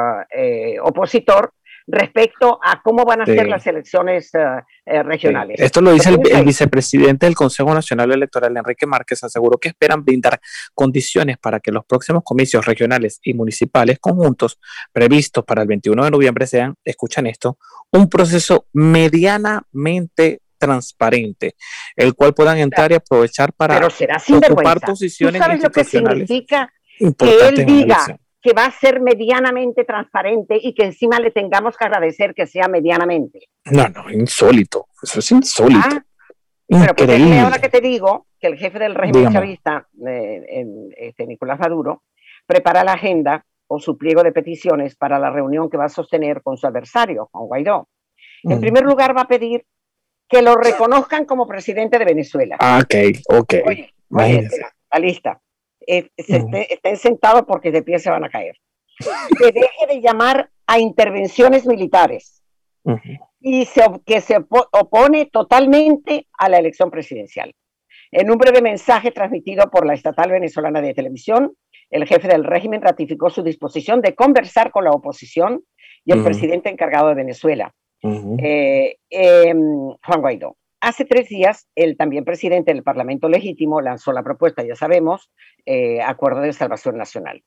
opositor 0.83 1.53
respecto 1.87 2.59
a 2.63 2.81
cómo 2.83 3.05
van 3.05 3.23
a 3.23 3.27
ser 3.27 3.47
las 3.47 3.67
elecciones 3.67 4.31
eh, 4.35 5.03
regionales. 5.03 5.61
Esto 5.61 5.81
lo 5.81 5.93
dice 5.93 6.11
el, 6.11 6.45
vicepresidente 6.45 7.27
del 7.27 7.35
Consejo 7.35 7.75
Nacional 7.75 8.13
Electoral, 8.13 8.57
Enrique 8.57 8.87
Márquez, 8.87 9.23
aseguró 9.25 9.59
que 9.59 9.69
esperan 9.69 10.05
brindar 10.05 10.41
condiciones 10.75 11.37
para 11.39 11.61
que 11.61 11.71
los 11.71 11.85
próximos 11.85 12.23
comicios 12.25 12.65
regionales 12.65 13.21
y 13.23 13.35
municipales 13.35 13.99
conjuntos 13.99 14.59
previstos 14.93 15.45
para 15.45 15.63
el 15.63 15.69
21 15.69 16.05
de 16.05 16.11
noviembre 16.11 16.47
sean, 16.47 16.75
escuchan 16.85 17.27
esto, 17.27 17.59
un 17.91 18.09
proceso 18.09 18.67
medianamente 18.73 20.41
transparente, 20.59 21.57
el 21.97 22.15
cual 22.15 22.33
puedan 22.33 22.59
entrar 22.59 22.91
y 22.93 22.95
aprovechar 22.95 23.53
para 23.53 23.87
ocupar 23.87 24.81
posiciones 24.81 25.41
¿Tú 25.41 25.47
sabes 25.47 25.63
lo 25.63 25.71
que 25.71 25.85
significa 25.85 26.73
que 26.99 27.49
él 27.49 27.67
diga 27.67 27.99
que 28.45 28.53
va 28.53 28.67
a 28.67 28.71
ser 28.71 29.01
medianamente 29.01 29.85
transparente 29.85 30.59
y 30.61 30.75
que 30.75 30.85
encima 30.85 31.19
le 31.19 31.31
tengamos 31.31 31.79
que 31.79 31.87
agradecer 31.87 32.35
que 32.35 32.47
sea 32.47 32.69
medianamente. 32.69 33.49
No, 33.65 33.89
no, 33.89 34.11
insólito. 34.11 34.89
Eso 35.03 35.21
es 35.21 35.33
insólito. 35.33 35.81
Ah, 35.83 36.05
pero 36.69 36.95
pues 36.95 37.41
ahora 37.41 37.59
que 37.59 37.71
te 37.71 37.81
digo 37.81 38.27
que 38.39 38.49
el 38.49 38.59
jefe 38.59 38.79
del 38.79 38.95
régimen 38.95 39.33
chavista, 39.33 39.89
eh, 40.07 40.67
este, 40.99 41.27
Nicolás 41.27 41.59
Maduro, 41.59 42.03
prepara 42.47 42.85
la 42.85 42.93
agenda 42.93 43.47
o 43.67 43.81
su 43.81 43.97
pliego 43.97 44.23
de 44.23 44.33
peticiones 44.33 44.95
para 44.95 45.19
la 45.19 45.31
reunión 45.31 45.71
que 45.71 45.79
va 45.79 45.87
a 45.87 45.89
sostener 45.89 46.43
con 46.43 46.59
su 46.59 46.67
adversario, 46.67 47.31
con 47.33 47.47
Guaidó. 47.47 47.89
En 48.43 48.61
primer 48.61 48.85
lugar, 48.85 49.17
va 49.17 49.23
a 49.23 49.29
pedir 49.29 49.65
que 50.29 50.43
lo 50.43 50.55
reconozcan 50.55 51.25
como 51.25 51.47
presidente 51.47 51.99
de 51.99 52.05
Venezuela. 52.05 52.59
Ah, 52.61 52.83
ok, 52.85 53.41
ok. 53.41 53.55
Oye, 53.67 53.95
la 54.11 54.99
lista. 54.99 55.41
Eh, 55.87 56.09
estén 56.17 56.97
sentados 56.97 57.43
porque 57.47 57.71
de 57.71 57.83
pie 57.83 57.99
se 57.99 58.11
van 58.11 58.25
a 58.25 58.31
caer. 58.31 58.57
Que 59.39 59.53
deje 59.53 59.87
de 59.89 60.01
llamar 60.01 60.51
a 60.67 60.79
intervenciones 60.79 61.67
militares 61.67 62.43
y 63.41 63.67
que 64.05 64.21
se 64.21 64.37
opone 64.73 65.27
totalmente 65.27 66.27
a 66.39 66.49
la 66.49 66.59
elección 66.59 66.91
presidencial. 66.91 67.53
En 68.11 68.31
un 68.31 68.39
breve 68.39 68.63
mensaje 68.63 69.11
transmitido 69.11 69.71
por 69.71 69.87
la 69.87 69.95
estatal 69.95 70.31
venezolana 70.31 70.81
de 70.81 70.95
televisión, 70.95 71.53
el 71.91 72.07
jefe 72.07 72.29
del 72.29 72.45
régimen 72.45 72.83
ratificó 72.83 73.31
su 73.31 73.43
disposición 73.43 74.01
de 74.01 74.15
conversar 74.15 74.71
con 74.71 74.85
la 74.85 74.93
oposición 74.93 75.63
y 76.05 76.13
el 76.13 76.23
presidente 76.23 76.69
encargado 76.69 77.09
de 77.09 77.15
Venezuela, 77.15 77.75
eh, 78.03 78.97
em, 79.11 79.95
Juan 80.05 80.21
Guaidó. 80.21 80.57
Hace 80.85 81.07
tres 81.07 81.31
días, 81.31 81.67
el 81.77 81.97
también 81.97 82.27
presidente 82.27 82.75
del 82.75 82.83
Parlamento 82.83 83.27
Legítimo 83.27 83.81
lanzó 83.81 84.13
la 84.13 84.23
propuesta, 84.23 84.63
ya 84.63 84.75
sabemos, 84.75 85.33
eh, 85.65 86.03
Acuerdo 86.03 86.43
de 86.43 86.53
Salvación 86.53 86.99
Nacional. 86.99 87.43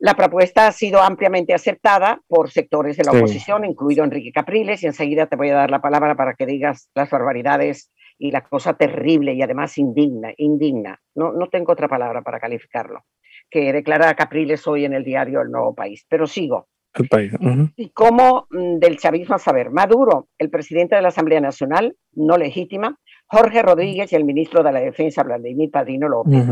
La 0.00 0.14
propuesta 0.14 0.66
ha 0.66 0.72
sido 0.72 1.00
ampliamente 1.00 1.54
aceptada 1.54 2.20
por 2.26 2.50
sectores 2.50 2.96
de 2.96 3.04
la 3.04 3.12
oposición, 3.12 3.64
incluido 3.64 4.02
Enrique 4.02 4.32
Capriles, 4.32 4.82
y 4.82 4.86
enseguida 4.86 5.26
te 5.26 5.36
voy 5.36 5.50
a 5.50 5.54
dar 5.54 5.70
la 5.70 5.80
palabra 5.80 6.16
para 6.16 6.34
que 6.34 6.44
digas 6.44 6.90
las 6.96 7.08
barbaridades 7.08 7.92
y 8.18 8.32
la 8.32 8.42
cosa 8.42 8.74
terrible 8.74 9.32
y 9.34 9.42
además 9.42 9.78
indigna, 9.78 10.32
indigna. 10.36 11.00
No, 11.14 11.30
no 11.30 11.48
tengo 11.50 11.72
otra 11.72 11.86
palabra 11.86 12.22
para 12.22 12.40
calificarlo, 12.40 13.04
que 13.48 13.72
declara 13.72 14.16
Capriles 14.16 14.66
hoy 14.66 14.86
en 14.86 14.94
el 14.94 15.04
diario 15.04 15.40
El 15.40 15.52
Nuevo 15.52 15.72
País. 15.76 16.04
Pero 16.08 16.26
sigo. 16.26 16.66
El 16.94 17.08
país. 17.08 17.32
Y 17.76 17.90
cómo 17.90 18.46
mm, 18.50 18.78
del 18.78 18.98
chavismo 18.98 19.36
a 19.36 19.38
saber, 19.38 19.70
Maduro, 19.70 20.28
el 20.38 20.50
presidente 20.50 20.96
de 20.96 21.02
la 21.02 21.08
Asamblea 21.08 21.40
Nacional, 21.40 21.96
no 22.12 22.36
legítima, 22.36 22.98
Jorge 23.26 23.62
Rodríguez 23.62 24.12
y 24.12 24.16
el 24.16 24.24
ministro 24.24 24.64
de 24.64 24.72
la 24.72 24.80
Defensa, 24.80 25.22
Vladimir 25.22 25.70
Padrino 25.70 26.08
López. 26.08 26.44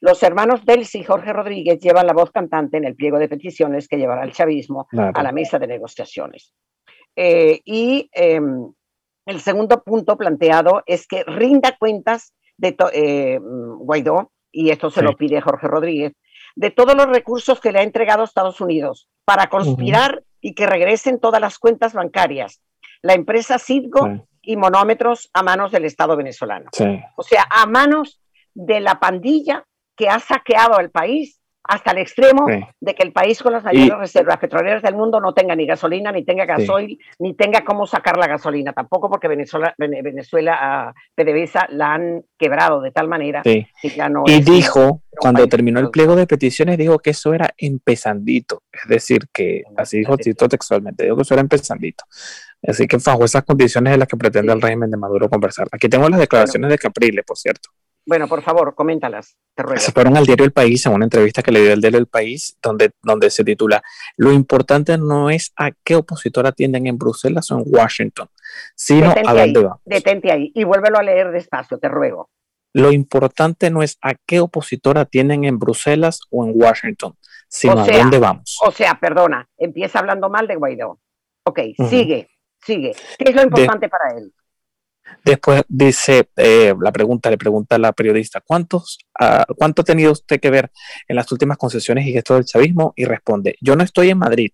Los 0.00 0.22
hermanos 0.22 0.64
Delcy 0.64 1.00
y 1.00 1.04
Jorge 1.04 1.32
Rodríguez 1.32 1.80
llevan 1.80 2.06
la 2.06 2.12
voz 2.12 2.30
cantante 2.30 2.76
en 2.76 2.84
el 2.84 2.94
pliego 2.94 3.18
de 3.18 3.28
peticiones 3.28 3.88
que 3.88 3.96
llevará 3.96 4.22
el 4.22 4.32
chavismo 4.32 4.86
a 4.92 5.22
la 5.22 5.32
mesa 5.32 5.58
de 5.58 5.66
negociaciones. 5.66 6.54
Eh, 7.16 7.60
y 7.64 8.08
em, 8.12 8.72
el 9.26 9.40
segundo 9.40 9.82
punto 9.82 10.16
planteado 10.16 10.82
es 10.86 11.08
que 11.08 11.24
rinda 11.24 11.76
cuentas 11.78 12.32
de 12.56 12.76
eh, 12.92 13.40
Guaidó, 13.40 14.30
y 14.52 14.70
esto 14.70 14.90
se 14.90 15.02
lo 15.02 15.16
pide 15.16 15.40
Jorge 15.40 15.66
Rodríguez, 15.66 16.12
de 16.56 16.70
todos 16.70 16.94
los 16.94 17.06
recursos 17.06 17.60
que 17.60 17.72
le 17.72 17.80
ha 17.80 17.82
entregado 17.82 18.24
Estados 18.24 18.60
Unidos 18.60 19.08
para 19.24 19.48
conspirar 19.48 20.22
y 20.40 20.54
que 20.54 20.66
regresen 20.66 21.20
todas 21.20 21.40
las 21.40 21.58
cuentas 21.58 21.92
bancarias. 21.92 22.60
La 23.02 23.14
empresa 23.14 23.58
Citgo 23.58 24.26
y 24.42 24.56
monómetros 24.56 25.30
a 25.32 25.42
manos 25.42 25.72
del 25.72 25.84
Estado 25.84 26.16
venezolano. 26.16 26.70
O 27.16 27.22
sea, 27.22 27.46
a 27.50 27.66
manos 27.66 28.20
de 28.54 28.80
la 28.80 28.98
pandilla 28.98 29.64
que 29.96 30.08
ha 30.08 30.18
saqueado 30.18 30.80
el 30.80 30.90
país 30.90 31.40
hasta 31.62 31.92
el 31.92 31.98
extremo 31.98 32.46
de 32.80 32.94
que 32.94 33.02
el 33.02 33.12
país 33.12 33.42
con 33.42 33.52
las 33.52 33.62
mayores 33.62 33.96
reservas 33.96 34.38
petroleras 34.38 34.82
del 34.82 34.96
mundo 34.96 35.20
no 35.20 35.34
tenga 35.34 35.54
ni 35.54 35.66
gasolina, 35.66 36.10
ni 36.10 36.24
tenga 36.24 36.44
gasoil, 36.44 36.98
ni 37.18 37.34
tenga 37.34 37.64
cómo 37.64 37.86
sacar 37.86 38.16
la 38.16 38.26
gasolina, 38.26 38.72
tampoco 38.72 39.08
porque 39.08 39.28
Venezuela, 39.28 39.74
Venezuela 39.78 40.58
a 40.60 40.94
PDVSA 41.14 41.68
la 41.70 41.94
han 41.94 42.24
quebrado 42.38 42.80
de 42.80 42.90
tal 42.90 43.08
manera 43.08 43.42
que 43.42 43.68
ya 43.94 44.08
no 44.08 44.24
Y 44.26 44.40
dijo, 44.40 44.99
cuando 45.20 45.46
terminó 45.46 45.80
el 45.80 45.90
pliego 45.90 46.16
de 46.16 46.26
peticiones, 46.26 46.78
dijo 46.78 46.98
que 46.98 47.10
eso 47.10 47.34
era 47.34 47.50
empezandito, 47.56 48.62
es 48.72 48.88
decir, 48.88 49.26
que, 49.32 49.62
así 49.76 49.98
dijo 49.98 50.16
Tito 50.16 50.48
textualmente, 50.48 51.04
dijo 51.04 51.16
que 51.16 51.22
eso 51.22 51.34
era 51.34 51.42
empezandito. 51.42 52.04
Así 52.66 52.86
que 52.86 52.96
bajo 53.04 53.24
esas 53.24 53.44
condiciones 53.44 53.92
es 53.92 53.98
las 53.98 54.08
que 54.08 54.16
pretende 54.16 54.52
el 54.52 54.60
régimen 54.60 54.90
de 54.90 54.96
Maduro 54.96 55.28
conversar. 55.28 55.68
Aquí 55.72 55.88
tengo 55.88 56.08
las 56.08 56.20
declaraciones 56.20 56.70
de 56.70 56.78
Capriles, 56.78 57.24
por 57.24 57.36
cierto. 57.36 57.70
Bueno, 58.06 58.26
por 58.28 58.42
favor, 58.42 58.74
coméntalas. 58.74 59.36
Se 59.76 59.92
fueron 59.92 60.16
al 60.16 60.24
diario 60.24 60.44
El 60.44 60.52
País, 60.52 60.84
en 60.86 60.94
una 60.94 61.04
entrevista 61.04 61.42
que 61.42 61.52
le 61.52 61.60
dio 61.60 61.72
el 61.72 61.80
diario 61.80 61.98
El 61.98 62.06
País, 62.06 62.56
donde, 62.62 62.92
donde 63.02 63.30
se 63.30 63.44
titula, 63.44 63.82
lo 64.16 64.32
importante 64.32 64.96
no 64.96 65.30
es 65.30 65.52
a 65.56 65.70
qué 65.84 65.96
opositor 65.96 66.46
atienden 66.46 66.86
en 66.86 66.96
Bruselas 66.96 67.50
o 67.50 67.58
en 67.58 67.64
Washington, 67.66 68.28
sino 68.74 69.10
a 69.10 69.34
dónde 69.34 69.60
vamos. 69.60 69.80
Detente 69.84 70.32
ahí 70.32 70.50
y 70.54 70.64
vuélvelo 70.64 70.98
a 70.98 71.02
leer 71.02 71.30
despacio, 71.30 71.78
te 71.78 71.88
ruego. 71.88 72.30
Lo 72.72 72.92
importante 72.92 73.70
no 73.70 73.82
es 73.82 73.98
a 74.00 74.14
qué 74.14 74.40
opositor 74.40 74.98
atienden 74.98 75.44
en 75.44 75.58
Bruselas 75.58 76.20
o 76.30 76.44
en 76.44 76.52
Washington, 76.54 77.16
sino 77.48 77.80
a 77.80 77.86
dónde 77.86 78.18
vamos. 78.18 78.58
O 78.64 78.70
sea, 78.70 78.98
perdona, 79.00 79.48
empieza 79.58 79.98
hablando 79.98 80.30
mal 80.30 80.46
de 80.46 80.56
Guaidó. 80.56 81.00
Ok, 81.44 81.60
sigue, 81.88 82.28
sigue. 82.60 82.94
¿Qué 83.18 83.30
es 83.30 83.34
lo 83.34 83.42
importante 83.42 83.88
para 83.88 84.16
él? 84.16 84.32
Después 85.24 85.62
dice, 85.68 86.30
eh, 86.36 86.74
la 86.80 86.92
pregunta, 86.92 87.30
le 87.30 87.38
pregunta 87.38 87.76
a 87.76 87.78
la 87.78 87.92
periodista, 87.92 88.40
¿cuántos, 88.40 88.98
uh, 89.20 89.54
¿cuánto 89.56 89.82
ha 89.82 89.84
tenido 89.84 90.12
usted 90.12 90.40
que 90.40 90.50
ver 90.50 90.70
en 91.08 91.16
las 91.16 91.30
últimas 91.30 91.58
concesiones 91.58 92.06
y 92.06 92.12
gestos 92.12 92.38
del 92.38 92.44
chavismo? 92.46 92.94
Y 92.96 93.04
responde, 93.04 93.56
yo 93.60 93.76
no 93.76 93.84
estoy 93.84 94.10
en 94.10 94.18
Madrid, 94.18 94.52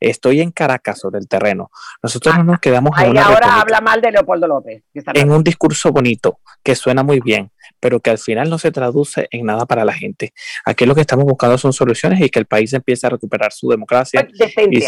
estoy 0.00 0.40
en 0.40 0.50
Caracas 0.50 0.98
sobre 0.98 1.18
el 1.18 1.28
terreno. 1.28 1.70
Nosotros 2.02 2.36
no 2.36 2.44
nos 2.44 2.60
quedamos 2.60 2.98
en 3.00 3.10
una 3.10 3.26
ahora 3.26 3.60
habla 3.60 3.80
mal 3.80 4.00
de 4.00 4.12
Leopoldo 4.12 4.46
López. 4.46 4.82
En 5.14 5.30
un 5.30 5.44
discurso 5.44 5.92
bonito, 5.92 6.40
que 6.62 6.74
suena 6.74 7.02
muy 7.02 7.20
bien, 7.20 7.50
pero 7.80 8.00
que 8.00 8.10
al 8.10 8.18
final 8.18 8.50
no 8.50 8.58
se 8.58 8.70
traduce 8.70 9.28
en 9.30 9.46
nada 9.46 9.66
para 9.66 9.84
la 9.84 9.92
gente. 9.92 10.32
Aquí 10.64 10.84
lo 10.84 10.94
que 10.94 11.02
estamos 11.02 11.24
buscando 11.24 11.58
son 11.58 11.72
soluciones 11.72 12.20
y 12.20 12.28
que 12.28 12.38
el 12.38 12.46
país 12.46 12.72
empiece 12.72 13.06
a 13.06 13.10
recuperar 13.10 13.52
su 13.52 13.68
democracia. 13.68 14.26
y 14.70 14.82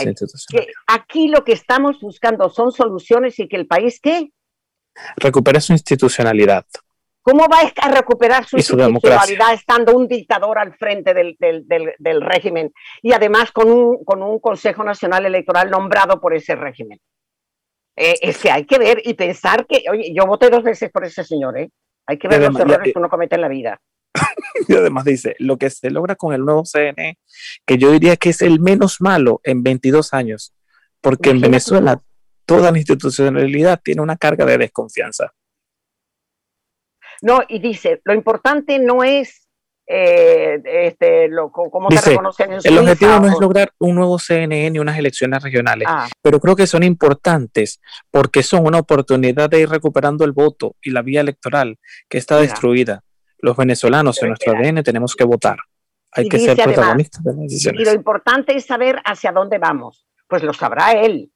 aquí 0.87 1.29
lo 1.29 1.45
que 1.45 1.53
estamos 1.53 2.01
buscando 2.01 2.49
son 2.51 2.73
soluciones 2.73 3.39
y 3.39 3.49
que 3.49 3.57
el 3.57 3.67
país, 3.67 4.01
¿qué? 4.03 4.33
Recupere 5.17 5.61
su 5.61 5.73
institucionalidad. 5.73 6.65
¿Cómo 7.23 7.47
va 7.49 7.59
a 7.77 7.91
recuperar 7.91 8.47
su, 8.47 8.57
institucionalidad 8.57 9.53
estando 9.53 9.95
un 9.95 10.09
dictador 10.09 10.59
al 10.59 10.75
frente 10.75 11.13
del, 11.13 11.37
del, 11.39 12.21
régimen 12.23 12.73
y 13.03 13.13
además 13.13 13.53
con 13.53 13.71
un, 13.71 14.05
con 14.05 14.23
un, 14.23 14.41
Consejo 14.41 14.83
Nacional 14.83 15.27
Electoral 15.27 15.71
nombrado 15.71 16.19
por 16.19 16.35
ese 16.35 16.57
régimen? 16.57 16.99
Eh, 17.95 18.15
es 18.23 18.39
que 18.39 18.51
hay 18.51 18.65
que 18.65 18.79
ver 18.79 19.03
y 19.05 19.15
pensar 19.15 19.67
que, 19.67 19.85
oye, 19.91 20.15
yo 20.15 20.25
voté 20.27 20.49
dos 20.49 20.63
veces 20.63 20.91
por 20.91 21.05
ese 21.05 21.23
señor, 21.23 21.59
¿eh? 21.59 21.71
Hay 22.07 22.19
que 22.19 22.27
ver 22.27 22.41
los 22.41 22.59
errores 22.59 22.93
que 22.93 22.99
uno 22.99 23.11
comete 23.11 23.35
en 23.35 23.43
la 23.43 23.49
vida. 23.49 23.81
y 24.69 24.75
además 24.75 25.05
dice, 25.05 25.37
lo 25.39 25.59
que 25.59 25.69
se 25.69 25.91
logra 25.91 26.17
con 26.17 26.33
el 26.33 26.45
nuevo 26.45 26.65
CNE, 26.65 27.19
que 27.67 27.79
yo 27.79 27.93
diría 27.93 28.17
que 28.17 28.31
es 28.31 28.41
el 28.41 28.61
menos 28.61 29.01
malo 29.01 29.41
en 29.45 29.63
22 29.63 30.15
años, 30.15 30.55
porque 31.03 31.31
en 31.31 31.41
Venezuela 31.41 32.03
toda 32.51 32.73
la 32.73 32.79
institucionalidad 32.79 33.81
tiene 33.83 34.03
una 34.03 34.17
carga 34.17 34.45
de 34.45 34.59
desconfianza. 34.59 35.33
No, 37.23 37.41
y 37.49 37.61
dice, 37.61 38.01
lo 38.05 38.13
importante 38.15 38.79
no 38.79 39.05
es 39.05 39.47
eh, 39.87 40.61
este, 40.65 41.29
lo, 41.29 41.51
cómo 41.51 41.91
se 41.91 42.11
reconocen 42.11 42.53
en 42.53 42.61
El 42.65 42.79
objetivo 42.79 43.19
no 43.21 43.27
es 43.27 43.41
lograr 43.41 43.73
un 43.79 43.95
nuevo 43.97 44.19
CNN 44.19 44.71
ni 44.71 44.79
unas 44.79 44.99
elecciones 44.99 45.43
regionales, 45.43 45.87
ah. 45.91 46.09
pero 46.23 46.41
creo 46.41 46.57
que 46.57 46.67
son 46.67 46.83
importantes 46.83 47.81
porque 48.11 48.43
son 48.43 48.67
una 48.67 48.79
oportunidad 48.79 49.51
de 49.51 49.61
ir 49.61 49.69
recuperando 49.69 50.25
el 50.25 50.33
voto 50.33 50.77
y 50.81 50.91
la 50.91 51.03
vía 51.03 51.21
electoral 51.21 51.79
que 52.09 52.19
está 52.19 52.37
destruida. 52.39 53.03
Los 53.39 53.57
venezolanos 53.57 54.21
en 54.23 54.29
nuestro 54.29 54.53
ADN 54.53 54.83
tenemos 54.83 55.15
que 55.15 55.25
votar. 55.25 55.59
Hay 56.13 56.29
que 56.29 56.39
ser 56.39 56.57
protagonistas 56.57 57.23
de 57.23 57.33
las 57.33 57.41
decisiones. 57.43 57.81
Y 57.81 57.85
lo 57.85 57.93
importante 57.93 58.57
es 58.57 58.67
saber 58.67 59.01
hacia 59.05 59.33
dónde 59.33 59.59
vamos. 59.59 60.07
Pues 60.29 60.43
lo 60.43 60.53
sabrá 60.53 60.93
él 60.93 61.33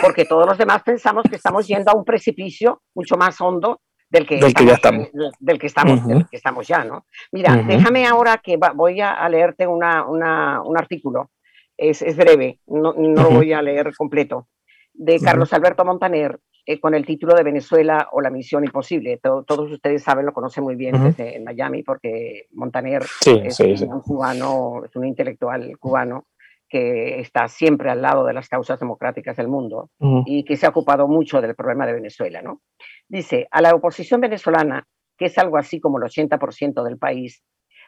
porque 0.00 0.24
todos 0.24 0.46
los 0.46 0.58
demás 0.58 0.82
pensamos 0.82 1.24
que 1.28 1.36
estamos 1.36 1.66
yendo 1.66 1.90
a 1.90 1.94
un 1.94 2.04
precipicio 2.04 2.82
mucho 2.94 3.16
más 3.16 3.40
hondo 3.40 3.80
del 4.08 4.26
que, 4.26 4.36
estamos, 4.36 4.66
ya 4.66 4.74
estamos. 4.74 5.08
Del, 5.38 5.58
que 5.58 5.66
estamos, 5.66 6.00
que 6.30 6.36
estamos 6.36 6.66
ya, 6.66 6.84
¿no? 6.84 7.06
Mira, 7.30 7.56
déjame 7.56 8.06
ahora 8.06 8.38
que 8.38 8.58
voy 8.74 9.00
a, 9.00 9.28
leerte 9.28 9.66
una, 9.66 10.04
un 10.04 10.76
artículo, 10.76 11.30
es, 11.76 12.02
es 12.02 12.16
breve, 12.16 12.58
no, 12.66 12.92
no 12.92 13.22
lo 13.22 13.30
voy 13.30 13.52
a 13.52 13.62
leer 13.62 13.94
completo, 13.96 14.48
de 14.92 15.20
Carlos 15.20 15.52
Alberto 15.52 15.84
Montaner, 15.84 16.40
eh, 16.66 16.78
con 16.78 16.94
el 16.94 17.06
título 17.06 17.34
de 17.34 17.42
Venezuela 17.42 18.08
o 18.12 18.20
la 18.20 18.30
misión 18.30 18.64
imposible. 18.64 19.18
todos 19.18 19.70
ustedes 19.70 20.02
saben, 20.02 20.26
lo 20.26 20.32
conocen 20.32 20.64
muy 20.64 20.76
bien 20.76 21.02
desde 21.02 21.36
en 21.36 21.44
Miami, 21.44 21.82
porque 21.82 22.48
Montaner 22.52 23.02
es 23.24 23.60
un 23.60 24.00
cubano, 24.02 24.82
es 24.84 24.94
un 24.94 25.06
intelectual 25.06 25.76
cubano 25.78 26.26
que 26.70 27.18
está 27.18 27.48
siempre 27.48 27.90
al 27.90 28.00
lado 28.00 28.24
de 28.24 28.32
las 28.32 28.48
causas 28.48 28.78
democráticas 28.78 29.36
del 29.36 29.48
mundo 29.48 29.90
y 30.24 30.44
que 30.44 30.56
se 30.56 30.66
ha 30.66 30.70
ocupado 30.70 31.08
mucho 31.08 31.40
del 31.40 31.56
problema 31.56 31.84
de 31.84 31.94
Venezuela. 31.94 32.40
¿no? 32.42 32.62
Dice, 33.08 33.48
a 33.50 33.60
la 33.60 33.74
oposición 33.74 34.20
venezolana, 34.20 34.86
que 35.18 35.26
es 35.26 35.36
algo 35.36 35.58
así 35.58 35.80
como 35.80 35.98
el 35.98 36.04
80% 36.04 36.84
del 36.84 36.96
país, 36.96 37.42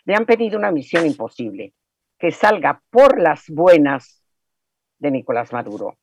le 0.04 0.16
han 0.16 0.26
pedido 0.26 0.58
una 0.58 0.72
misión 0.72 1.06
imposible, 1.06 1.74
que 2.18 2.32
salga 2.32 2.82
por 2.90 3.20
las 3.20 3.44
buenas 3.48 4.24
de 4.98 5.12
Nicolás 5.12 5.52
Maduro, 5.52 5.96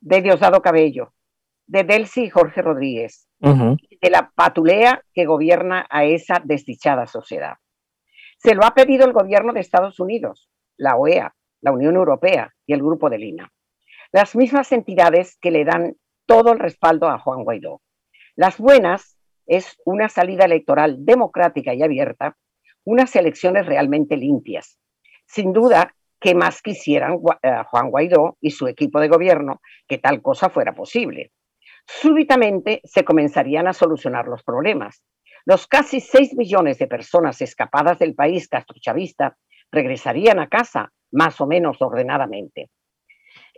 de 0.00 0.20
Diosdado 0.20 0.60
Cabello, 0.60 1.14
de 1.66 1.84
Delcy 1.84 2.24
y 2.24 2.30
Jorge 2.30 2.60
Rodríguez, 2.60 3.28
de 3.38 4.10
la 4.10 4.32
patulea 4.34 5.02
que 5.12 5.26
gobierna 5.26 5.86
a 5.90 6.04
esa 6.04 6.42
desdichada 6.44 7.06
sociedad. 7.06 7.54
Se 8.38 8.54
lo 8.54 8.64
ha 8.64 8.74
pedido 8.74 9.04
el 9.04 9.12
gobierno 9.12 9.52
de 9.52 9.60
Estados 9.60 10.00
Unidos, 10.00 10.50
la 10.76 10.96
OEA, 10.96 11.34
la 11.60 11.72
Unión 11.72 11.96
Europea 11.96 12.54
y 12.66 12.72
el 12.72 12.82
Grupo 12.82 13.10
de 13.10 13.18
Lina. 13.18 13.52
Las 14.12 14.34
mismas 14.36 14.72
entidades 14.72 15.36
que 15.40 15.50
le 15.50 15.64
dan 15.64 15.96
todo 16.26 16.52
el 16.52 16.58
respaldo 16.58 17.08
a 17.08 17.18
Juan 17.18 17.44
Guaidó. 17.44 17.82
Las 18.36 18.58
buenas 18.58 19.18
es 19.46 19.76
una 19.84 20.08
salida 20.08 20.44
electoral 20.44 21.04
democrática 21.04 21.74
y 21.74 21.82
abierta, 21.82 22.36
unas 22.84 23.16
elecciones 23.16 23.66
realmente 23.66 24.16
limpias. 24.16 24.78
Sin 25.26 25.52
duda, 25.52 25.94
que 26.20 26.34
más 26.34 26.62
quisieran 26.62 27.18
eh, 27.42 27.62
Juan 27.70 27.90
Guaidó 27.90 28.36
y 28.40 28.50
su 28.50 28.66
equipo 28.66 29.00
de 29.00 29.08
gobierno 29.08 29.60
que 29.86 29.98
tal 29.98 30.20
cosa 30.22 30.50
fuera 30.50 30.74
posible? 30.74 31.32
Súbitamente 31.86 32.80
se 32.84 33.04
comenzarían 33.04 33.66
a 33.68 33.72
solucionar 33.72 34.26
los 34.26 34.42
problemas. 34.42 35.02
Los 35.44 35.66
casi 35.66 36.00
6 36.00 36.34
millones 36.34 36.78
de 36.78 36.86
personas 36.86 37.40
escapadas 37.40 37.98
del 37.98 38.14
país 38.14 38.48
castrochavista 38.48 39.38
regresarían 39.70 40.38
a 40.38 40.48
casa 40.48 40.92
más 41.12 41.40
o 41.40 41.46
menos 41.46 41.80
ordenadamente. 41.80 42.70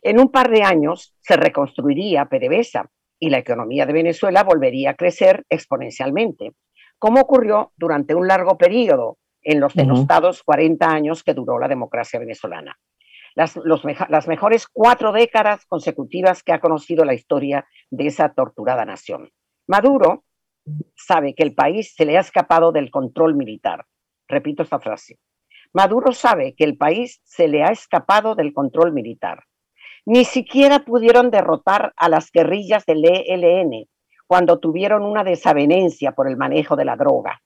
En 0.02 0.18
un 0.18 0.30
par 0.30 0.50
de 0.50 0.62
años 0.62 1.14
se 1.20 1.36
reconstruiría 1.36 2.26
PDVSA 2.26 2.90
y 3.18 3.28
la 3.28 3.38
economía 3.38 3.86
de 3.86 3.92
Venezuela 3.92 4.42
volvería 4.44 4.90
a 4.90 4.94
crecer 4.94 5.44
exponencialmente, 5.48 6.54
como 6.98 7.20
ocurrió 7.20 7.72
durante 7.76 8.14
un 8.14 8.26
largo 8.26 8.56
periodo 8.56 9.18
en 9.42 9.60
los 9.60 9.74
denostados 9.74 10.42
40 10.42 10.86
años 10.86 11.22
que 11.22 11.34
duró 11.34 11.58
la 11.58 11.68
democracia 11.68 12.18
venezolana. 12.18 12.78
Las, 13.34 13.56
las 14.08 14.26
mejores 14.26 14.66
cuatro 14.66 15.12
décadas 15.12 15.64
consecutivas 15.66 16.42
que 16.42 16.52
ha 16.52 16.60
conocido 16.60 17.04
la 17.04 17.14
historia 17.14 17.66
de 17.90 18.06
esa 18.06 18.30
torturada 18.30 18.84
nación. 18.84 19.30
Maduro 19.68 20.24
sabe 20.96 21.34
que 21.34 21.42
el 21.42 21.54
país 21.54 21.94
se 21.94 22.04
le 22.04 22.16
ha 22.16 22.20
escapado 22.20 22.72
del 22.72 22.90
control 22.90 23.34
militar. 23.34 23.86
Repito 24.26 24.62
esta 24.62 24.80
frase. 24.80 25.18
Maduro 25.72 26.12
sabe 26.12 26.54
que 26.54 26.64
el 26.64 26.76
país 26.76 27.20
se 27.24 27.48
le 27.48 27.62
ha 27.62 27.68
escapado 27.68 28.34
del 28.34 28.52
control 28.52 28.92
militar. 28.92 29.44
Ni 30.04 30.24
siquiera 30.24 30.80
pudieron 30.80 31.30
derrotar 31.30 31.92
a 31.96 32.08
las 32.08 32.30
guerrillas 32.32 32.84
del 32.86 33.04
ELN 33.04 33.86
cuando 34.26 34.58
tuvieron 34.58 35.02
una 35.02 35.24
desavenencia 35.24 36.12
por 36.12 36.28
el 36.28 36.36
manejo 36.36 36.76
de 36.76 36.84
la 36.84 36.96
droga. 36.96 37.42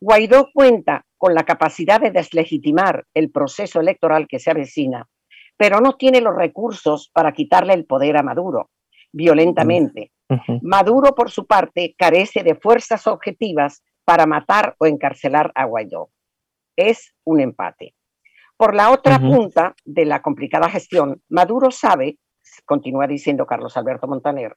Guaidó 0.00 0.48
cuenta 0.52 1.04
con 1.16 1.34
la 1.34 1.44
capacidad 1.44 2.00
de 2.00 2.10
deslegitimar 2.10 3.04
el 3.14 3.30
proceso 3.30 3.80
electoral 3.80 4.26
que 4.28 4.38
se 4.38 4.50
avecina, 4.50 5.08
pero 5.56 5.80
no 5.80 5.96
tiene 5.96 6.20
los 6.20 6.34
recursos 6.34 7.10
para 7.12 7.32
quitarle 7.32 7.74
el 7.74 7.86
poder 7.86 8.16
a 8.16 8.22
Maduro 8.22 8.70
violentamente. 9.16 10.12
Maduro, 10.62 11.14
por 11.14 11.30
su 11.30 11.46
parte, 11.46 11.94
carece 11.96 12.42
de 12.42 12.54
fuerzas 12.54 13.06
objetivas 13.06 13.82
para 14.04 14.26
matar 14.26 14.76
o 14.78 14.86
encarcelar 14.86 15.52
a 15.54 15.64
Guaidó. 15.64 16.10
Es 16.76 17.14
un 17.24 17.40
empate. 17.40 17.94
Por 18.56 18.74
la 18.74 18.90
otra 18.90 19.18
punta 19.18 19.74
de 19.84 20.06
la 20.06 20.22
complicada 20.22 20.70
gestión, 20.70 21.22
Maduro 21.28 21.70
sabe, 21.70 22.18
continúa 22.64 23.06
diciendo 23.06 23.46
Carlos 23.46 23.76
Alberto 23.76 24.06
Montaner, 24.06 24.56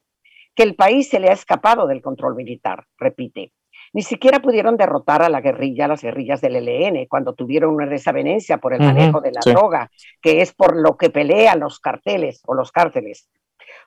que 0.55 0.63
el 0.63 0.75
país 0.75 1.09
se 1.09 1.19
le 1.19 1.29
ha 1.29 1.33
escapado 1.33 1.87
del 1.87 2.01
control 2.01 2.35
militar, 2.35 2.85
repite. 2.97 3.53
Ni 3.91 4.03
siquiera 4.03 4.39
pudieron 4.39 4.77
derrotar 4.77 5.21
a 5.21 5.29
la 5.29 5.41
guerrilla, 5.41 5.87
las 5.87 6.01
guerrillas 6.01 6.41
del 6.41 6.55
ELN, 6.55 7.07
cuando 7.07 7.33
tuvieron 7.33 7.73
una 7.73 7.87
desavenencia 7.87 8.57
por 8.57 8.73
el 8.73 8.81
manejo 8.81 9.19
de 9.19 9.31
la 9.31 9.41
droga, 9.43 9.89
que 10.21 10.41
es 10.41 10.53
por 10.53 10.77
lo 10.77 10.95
que 10.95 11.09
pelean 11.09 11.59
los 11.59 11.79
carteles 11.79 12.41
o 12.45 12.53
los 12.53 12.71
cárteles. 12.71 13.29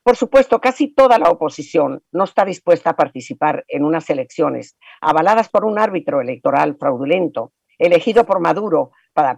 Por 0.03 0.17
supuesto, 0.17 0.61
casi 0.61 0.93
toda 0.93 1.19
la 1.19 1.31
oposición 1.31 2.03
no 2.11 2.25
está 2.25 2.45
dispuesta 2.45 2.91
a 2.91 2.97
participar 2.97 3.65
en 3.69 3.85
unas 3.85 4.11
elecciones 4.11 4.77
avaladas 5.01 5.49
por 5.49 5.65
un 5.65 5.79
árbitro 5.79 6.21
electoral 6.21 6.77
fraudulento, 6.79 7.53
elegido 7.87 8.25
por 8.25 8.41
Maduro 8.41 8.93
para 9.13 9.37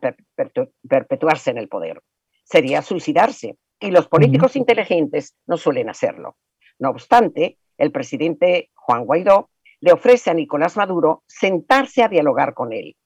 perpetuarse 0.86 1.50
en 1.50 1.58
el 1.58 1.68
poder. 1.68 2.02
Sería 2.44 2.82
suicidarse, 2.82 3.56
y 3.80 3.90
los 3.90 4.06
políticos 4.06 4.54
inteligentes 4.54 5.34
no 5.46 5.56
suelen 5.56 5.88
hacerlo. 5.88 6.36
No 6.78 6.90
obstante, 6.90 7.58
el 7.78 7.90
presidente 7.90 8.70
Juan 8.74 9.06
Guaidó 9.06 9.50
le 9.80 9.92
ofrece 9.92 10.30
a 10.30 10.34
Nicolás 10.34 10.76
Maduro 10.76 11.24
sentarse 11.26 12.02
a 12.02 12.08
dialogar 12.08 12.54
con 12.54 12.72
él. 12.72 12.96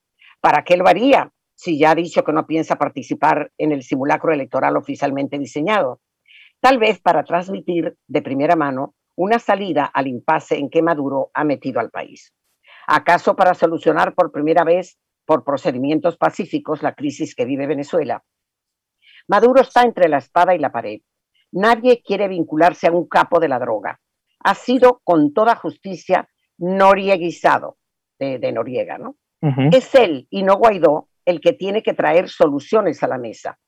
¿Para 0.40 0.64
qué 0.64 0.77
lo 0.77 0.88
haría 0.88 1.33
si 1.55 1.79
ya 1.79 1.92
ha 1.92 1.94
dicho 1.94 2.24
que 2.24 2.33
no 2.33 2.46
piensa 2.46 2.77
participar 2.77 3.53
en 3.59 3.72
el 3.72 3.83
simulacro 3.83 4.33
electoral 4.33 4.77
oficialmente 4.77 5.38
diseñado? 5.38 6.01
Tal 6.61 6.79
vez 6.79 7.01
para 7.01 7.22
transmitir 7.22 7.96
de 8.09 8.22
primera 8.22 8.57
mano 8.57 8.94
una 9.14 9.38
salida 9.38 9.85
al 9.85 10.09
impasse 10.09 10.59
en 10.59 10.68
que 10.68 10.83
Maduro 10.83 11.31
ha 11.35 11.44
metido 11.44 11.81
al 11.81 11.90
país. 11.90 12.33
¿Acaso 12.87 13.37
para 13.37 13.55
solucionar 13.55 14.14
por 14.14 14.33
primera 14.33 14.64
vez 14.64 14.98
por 15.29 15.45
procedimientos 15.45 16.17
pacíficos 16.17 16.83
la 16.83 16.95
crisis 16.95 17.35
que 17.35 17.45
vive 17.45 17.67
Venezuela? 17.67 18.25
Maduro 19.29 19.61
está 19.61 19.83
entre 19.83 20.09
la 20.09 20.17
espada 20.17 20.55
y 20.55 20.59
la 20.59 20.73
pared. 20.73 21.03
Nadie 21.53 22.01
quiere 22.03 22.29
vincularse 22.29 22.87
a 22.87 22.93
un 22.93 23.07
capo 23.07 23.38
de 23.38 23.49
la 23.49 23.59
droga. 23.59 24.01
Ha 24.43 24.55
sido 24.55 25.03
con 25.05 25.35
toda 25.35 25.55
justicia 25.55 26.27
norieguizado 26.57 27.77
de, 28.19 28.53
Noriega, 28.53 28.97
¿no? 28.97 29.17
Es 29.71 29.95
él 29.95 30.27
y 30.31 30.43
no 30.45 30.57
Guaidó 30.57 31.09
el 31.27 31.43
que 31.43 31.53
tiene 31.53 31.83
que 31.83 31.93
traer 31.93 32.31
soluciones 32.31 33.03
a 33.03 33.09
la 33.09 33.19
mesa. 33.19 33.59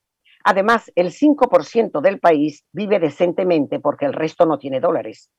Además, 0.43 0.91
el 0.95 1.13
5% 1.13 2.01
del 2.01 2.21
país 2.21 2.65
vive 2.73 2.99
decentemente 2.99 3.81
porque 3.81 4.07
el 4.07 4.15
resto 4.15 4.47
no 4.47 4.59
tiene 4.59 4.81
dólares. 4.81 5.31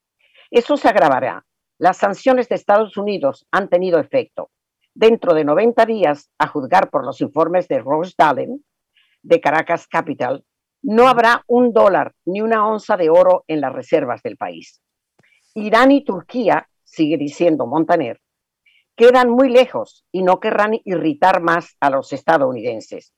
Eso 0.52 0.78
se 0.78 0.88
agravará. 0.88 1.48
Las 1.80 1.98
sanciones 1.98 2.48
de 2.48 2.56
Estados 2.56 2.96
Unidos 2.96 3.48
han 3.50 3.70
tenido 3.70 4.00
efecto. 4.00 4.52
Dentro 4.94 5.34
de 5.34 5.46
90 5.46 5.86
días, 5.86 6.30
a 6.38 6.48
juzgar 6.48 6.90
por 6.90 7.06
los 7.06 7.22
informes 7.22 7.68
de 7.68 7.80
Rose 7.80 8.14
Dallin, 8.18 8.64
de 9.22 9.40
Caracas 9.40 9.88
Capital, 9.88 10.44
no 10.82 11.08
habrá 11.08 11.44
un 11.48 11.74
dólar 11.74 12.14
ni 12.26 12.42
una 12.42 12.68
onza 12.68 12.98
de 12.98 13.10
oro 13.10 13.46
en 13.48 13.62
las 13.62 13.72
reservas 13.72 14.22
del 14.24 14.36
país. 14.36 14.82
Irán 15.54 15.92
y 15.92 16.04
Turquía 16.04 16.68
sigue 16.84 17.18
diciendo 17.18 17.68
Montaner, 17.68 18.20
quedan 18.96 19.30
muy 19.30 19.50
lejos 19.50 20.06
y 20.12 20.24
no 20.24 20.40
querrán 20.40 20.80
irritar 20.84 21.42
más 21.42 21.76
a 21.80 21.90
los 21.90 22.12
estadounidenses. 22.14 23.14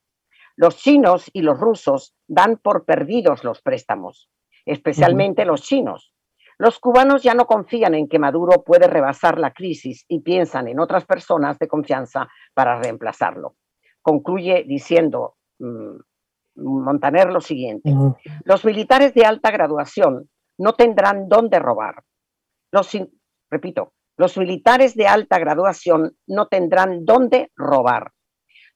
Los 0.56 0.78
chinos 0.78 1.30
y 1.34 1.42
los 1.42 1.60
rusos 1.60 2.16
dan 2.28 2.58
por 2.58 2.86
perdidos 2.86 3.44
los 3.44 3.62
préstamos, 3.62 4.30
especialmente 4.66 5.46
los 5.46 5.64
chinos. 5.64 6.13
Los 6.64 6.80
cubanos 6.80 7.22
ya 7.22 7.34
no 7.34 7.46
confían 7.46 7.94
en 7.94 8.08
que 8.08 8.20
Maduro 8.20 8.64
puede 8.64 8.88
rebasar 8.88 9.38
la 9.38 9.52
crisis 9.52 10.06
y 10.08 10.22
piensan 10.22 10.70
en 10.70 10.80
otras 10.80 11.04
personas 11.04 11.60
de 11.60 11.68
confianza 11.68 12.30
para 12.54 12.80
reemplazarlo. 12.80 13.58
Concluye 14.02 14.64
diciendo 14.66 15.36
mm, 15.60 15.98
Montaner 16.56 17.34
lo 17.34 17.42
siguiente. 17.42 17.94
Los 18.46 18.64
militares 18.64 19.14
de 19.14 19.26
alta 19.26 19.52
graduación 19.52 20.30
no 20.58 20.72
tendrán 20.72 21.28
dónde 21.28 21.60
robar. 21.60 22.02
Los, 22.72 22.98
Repito, 23.52 23.92
los 24.16 24.38
militares 24.38 24.96
de 24.96 25.08
alta 25.08 25.40
graduación 25.40 26.16
no 26.28 26.48
tendrán 26.48 27.04
dónde 27.04 27.52
robar. 27.58 28.14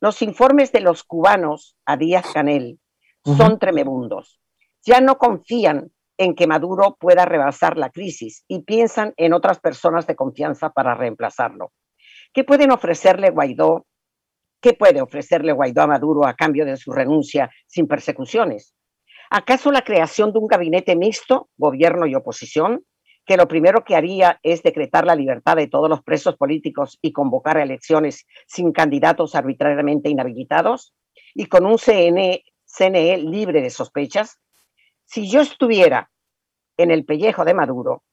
Los 0.02 0.22
informes 0.22 0.74
de 0.74 0.82
los 0.82 1.06
cubanos 1.06 1.78
a 1.86 1.96
Díaz 1.96 2.34
Canel 2.34 2.82
son 3.24 3.60
tremebundos. 3.60 4.42
Ya 4.86 5.00
no 5.00 5.18
confían 5.18 5.94
en 6.18 6.36
que 6.36 6.48
Maduro 6.48 6.98
pueda 7.00 7.26
rebasar 7.26 7.78
la 7.78 7.90
crisis 7.90 8.44
y 8.48 8.64
piensan 8.64 9.14
en 9.18 9.34
otras 9.34 9.60
personas 9.60 10.08
de 10.08 10.16
confianza 10.16 10.70
para 10.72 10.96
reemplazarlo. 10.96 11.72
¿Qué 12.34 12.44
pueden 12.44 12.72
ofrecerle 12.72 13.30
Guaidó? 13.30 13.86
¿Qué 14.62 14.74
puede 14.74 15.02
ofrecerle 15.02 15.54
Guaidó 15.54 15.84
a 15.84 15.88
Maduro 15.88 16.26
a 16.26 16.34
cambio 16.34 16.66
de 16.66 16.78
su 16.78 16.92
renuncia 16.92 17.50
sin 17.68 17.88
persecuciones? 17.88 18.74
¿Acaso 19.30 19.72
la 19.72 19.84
creación 19.84 20.32
de 20.34 20.40
un 20.40 20.48
gabinete 20.48 20.96
mixto, 20.96 21.50
gobierno 21.58 22.08
y 22.08 22.16
oposición? 22.16 22.84
que 23.28 23.38
lo 23.38 23.48
primero 23.48 23.84
que 23.84 23.96
haría 23.96 24.40
es 24.42 24.64
decretar 24.64 25.06
la 25.06 25.14
libertad 25.14 25.58
de 25.58 25.68
todos 25.68 25.90
los 25.90 26.02
presos 26.02 26.38
políticos 26.38 26.98
y 27.02 27.12
convocar 27.12 27.58
elecciones 27.58 28.26
sin 28.48 28.72
candidatos 28.72 29.36
arbitrariamente 29.36 30.10
inhabilitados 30.10 30.94
y 31.36 31.48
con 31.48 31.66
un 31.66 31.78
CNE, 31.78 32.46
CNE 32.66 33.18
libre 33.18 33.62
de 33.62 33.70
sospechas? 33.70 34.40
Si 35.08 35.30
yo 35.30 35.42
estuviera 35.42 36.12
en 36.78 36.92
el 36.92 37.06
pellejo 37.06 37.46
de 37.46 37.54
Maduro, 37.54 38.04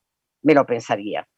me 0.43 0.55
lo 0.55 0.65
pensaría. 0.65 1.29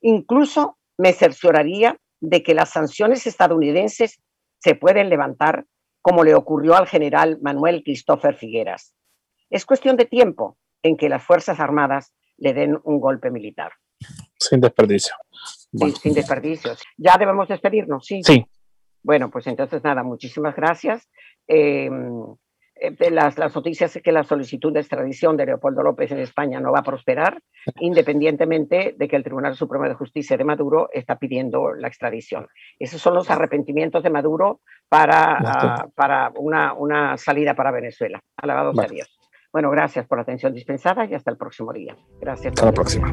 Incluso 0.00 0.78
me 0.98 1.12
cercioraría 1.12 1.96
de 2.20 2.42
que 2.42 2.54
las 2.54 2.70
sanciones 2.70 3.26
estadounidenses 3.26 4.20
se 4.58 4.74
pueden 4.74 5.08
levantar 5.08 5.64
como 6.02 6.24
le 6.24 6.34
ocurrió 6.34 6.76
al 6.76 6.86
general 6.86 7.38
Manuel 7.40 7.82
Christopher 7.84 8.36
Figueras. 8.36 8.94
Es 9.48 9.64
cuestión 9.64 9.96
de 9.96 10.06
tiempo 10.06 10.58
en 10.82 10.96
que 10.96 11.08
las 11.08 11.22
Fuerzas 11.22 11.60
Armadas 11.60 12.12
le 12.36 12.52
den 12.52 12.78
un 12.84 13.00
golpe 13.00 13.30
militar. 13.30 13.72
Sin 14.38 14.60
desperdicio. 14.60 15.14
sin 16.02 16.14
desperdicio. 16.14 16.72
Ya 16.96 17.16
debemos 17.16 17.48
despedirnos, 17.48 18.04
sí. 18.04 18.22
Sí. 18.22 18.44
Bueno, 19.02 19.30
pues 19.30 19.46
entonces 19.46 19.82
nada, 19.84 20.02
muchísimas 20.02 20.56
gracias. 20.56 21.08
Eh, 21.46 21.88
las, 23.10 23.38
las, 23.38 23.54
noticias 23.54 23.96
es 23.96 24.02
que 24.02 24.12
la 24.12 24.24
solicitud 24.24 24.72
de 24.72 24.80
extradición 24.80 25.36
de 25.36 25.46
Leopoldo 25.46 25.82
López 25.82 26.10
en 26.12 26.18
España 26.18 26.60
no 26.60 26.72
va 26.72 26.80
a 26.80 26.84
prosperar, 26.84 27.42
independientemente 27.80 28.94
de 28.96 29.08
que 29.08 29.16
el 29.16 29.24
Tribunal 29.24 29.54
Supremo 29.56 29.88
de 29.88 29.94
Justicia 29.94 30.36
de 30.36 30.44
Maduro 30.44 30.88
está 30.92 31.16
pidiendo 31.16 31.72
la 31.72 31.88
extradición. 31.88 32.46
Esos 32.78 33.00
son 33.00 33.14
los 33.14 33.30
arrepentimientos 33.30 34.02
de 34.02 34.10
Maduro 34.10 34.60
para, 34.88 35.38
ah, 35.38 35.88
para 35.94 36.32
una, 36.36 36.74
una, 36.74 37.16
salida 37.16 37.54
para 37.54 37.70
Venezuela. 37.70 38.20
Alabados 38.36 38.78
a 38.78 38.86
Dios. 38.86 39.18
Bueno, 39.52 39.70
gracias 39.70 40.06
por 40.06 40.18
la 40.18 40.22
atención 40.22 40.52
dispensada 40.52 41.06
y 41.06 41.14
hasta 41.14 41.30
el 41.30 41.36
próximo 41.36 41.72
día. 41.72 41.96
Gracias. 42.20 42.52
Hasta 42.52 42.66
la 42.66 42.72
próxima. 42.72 43.12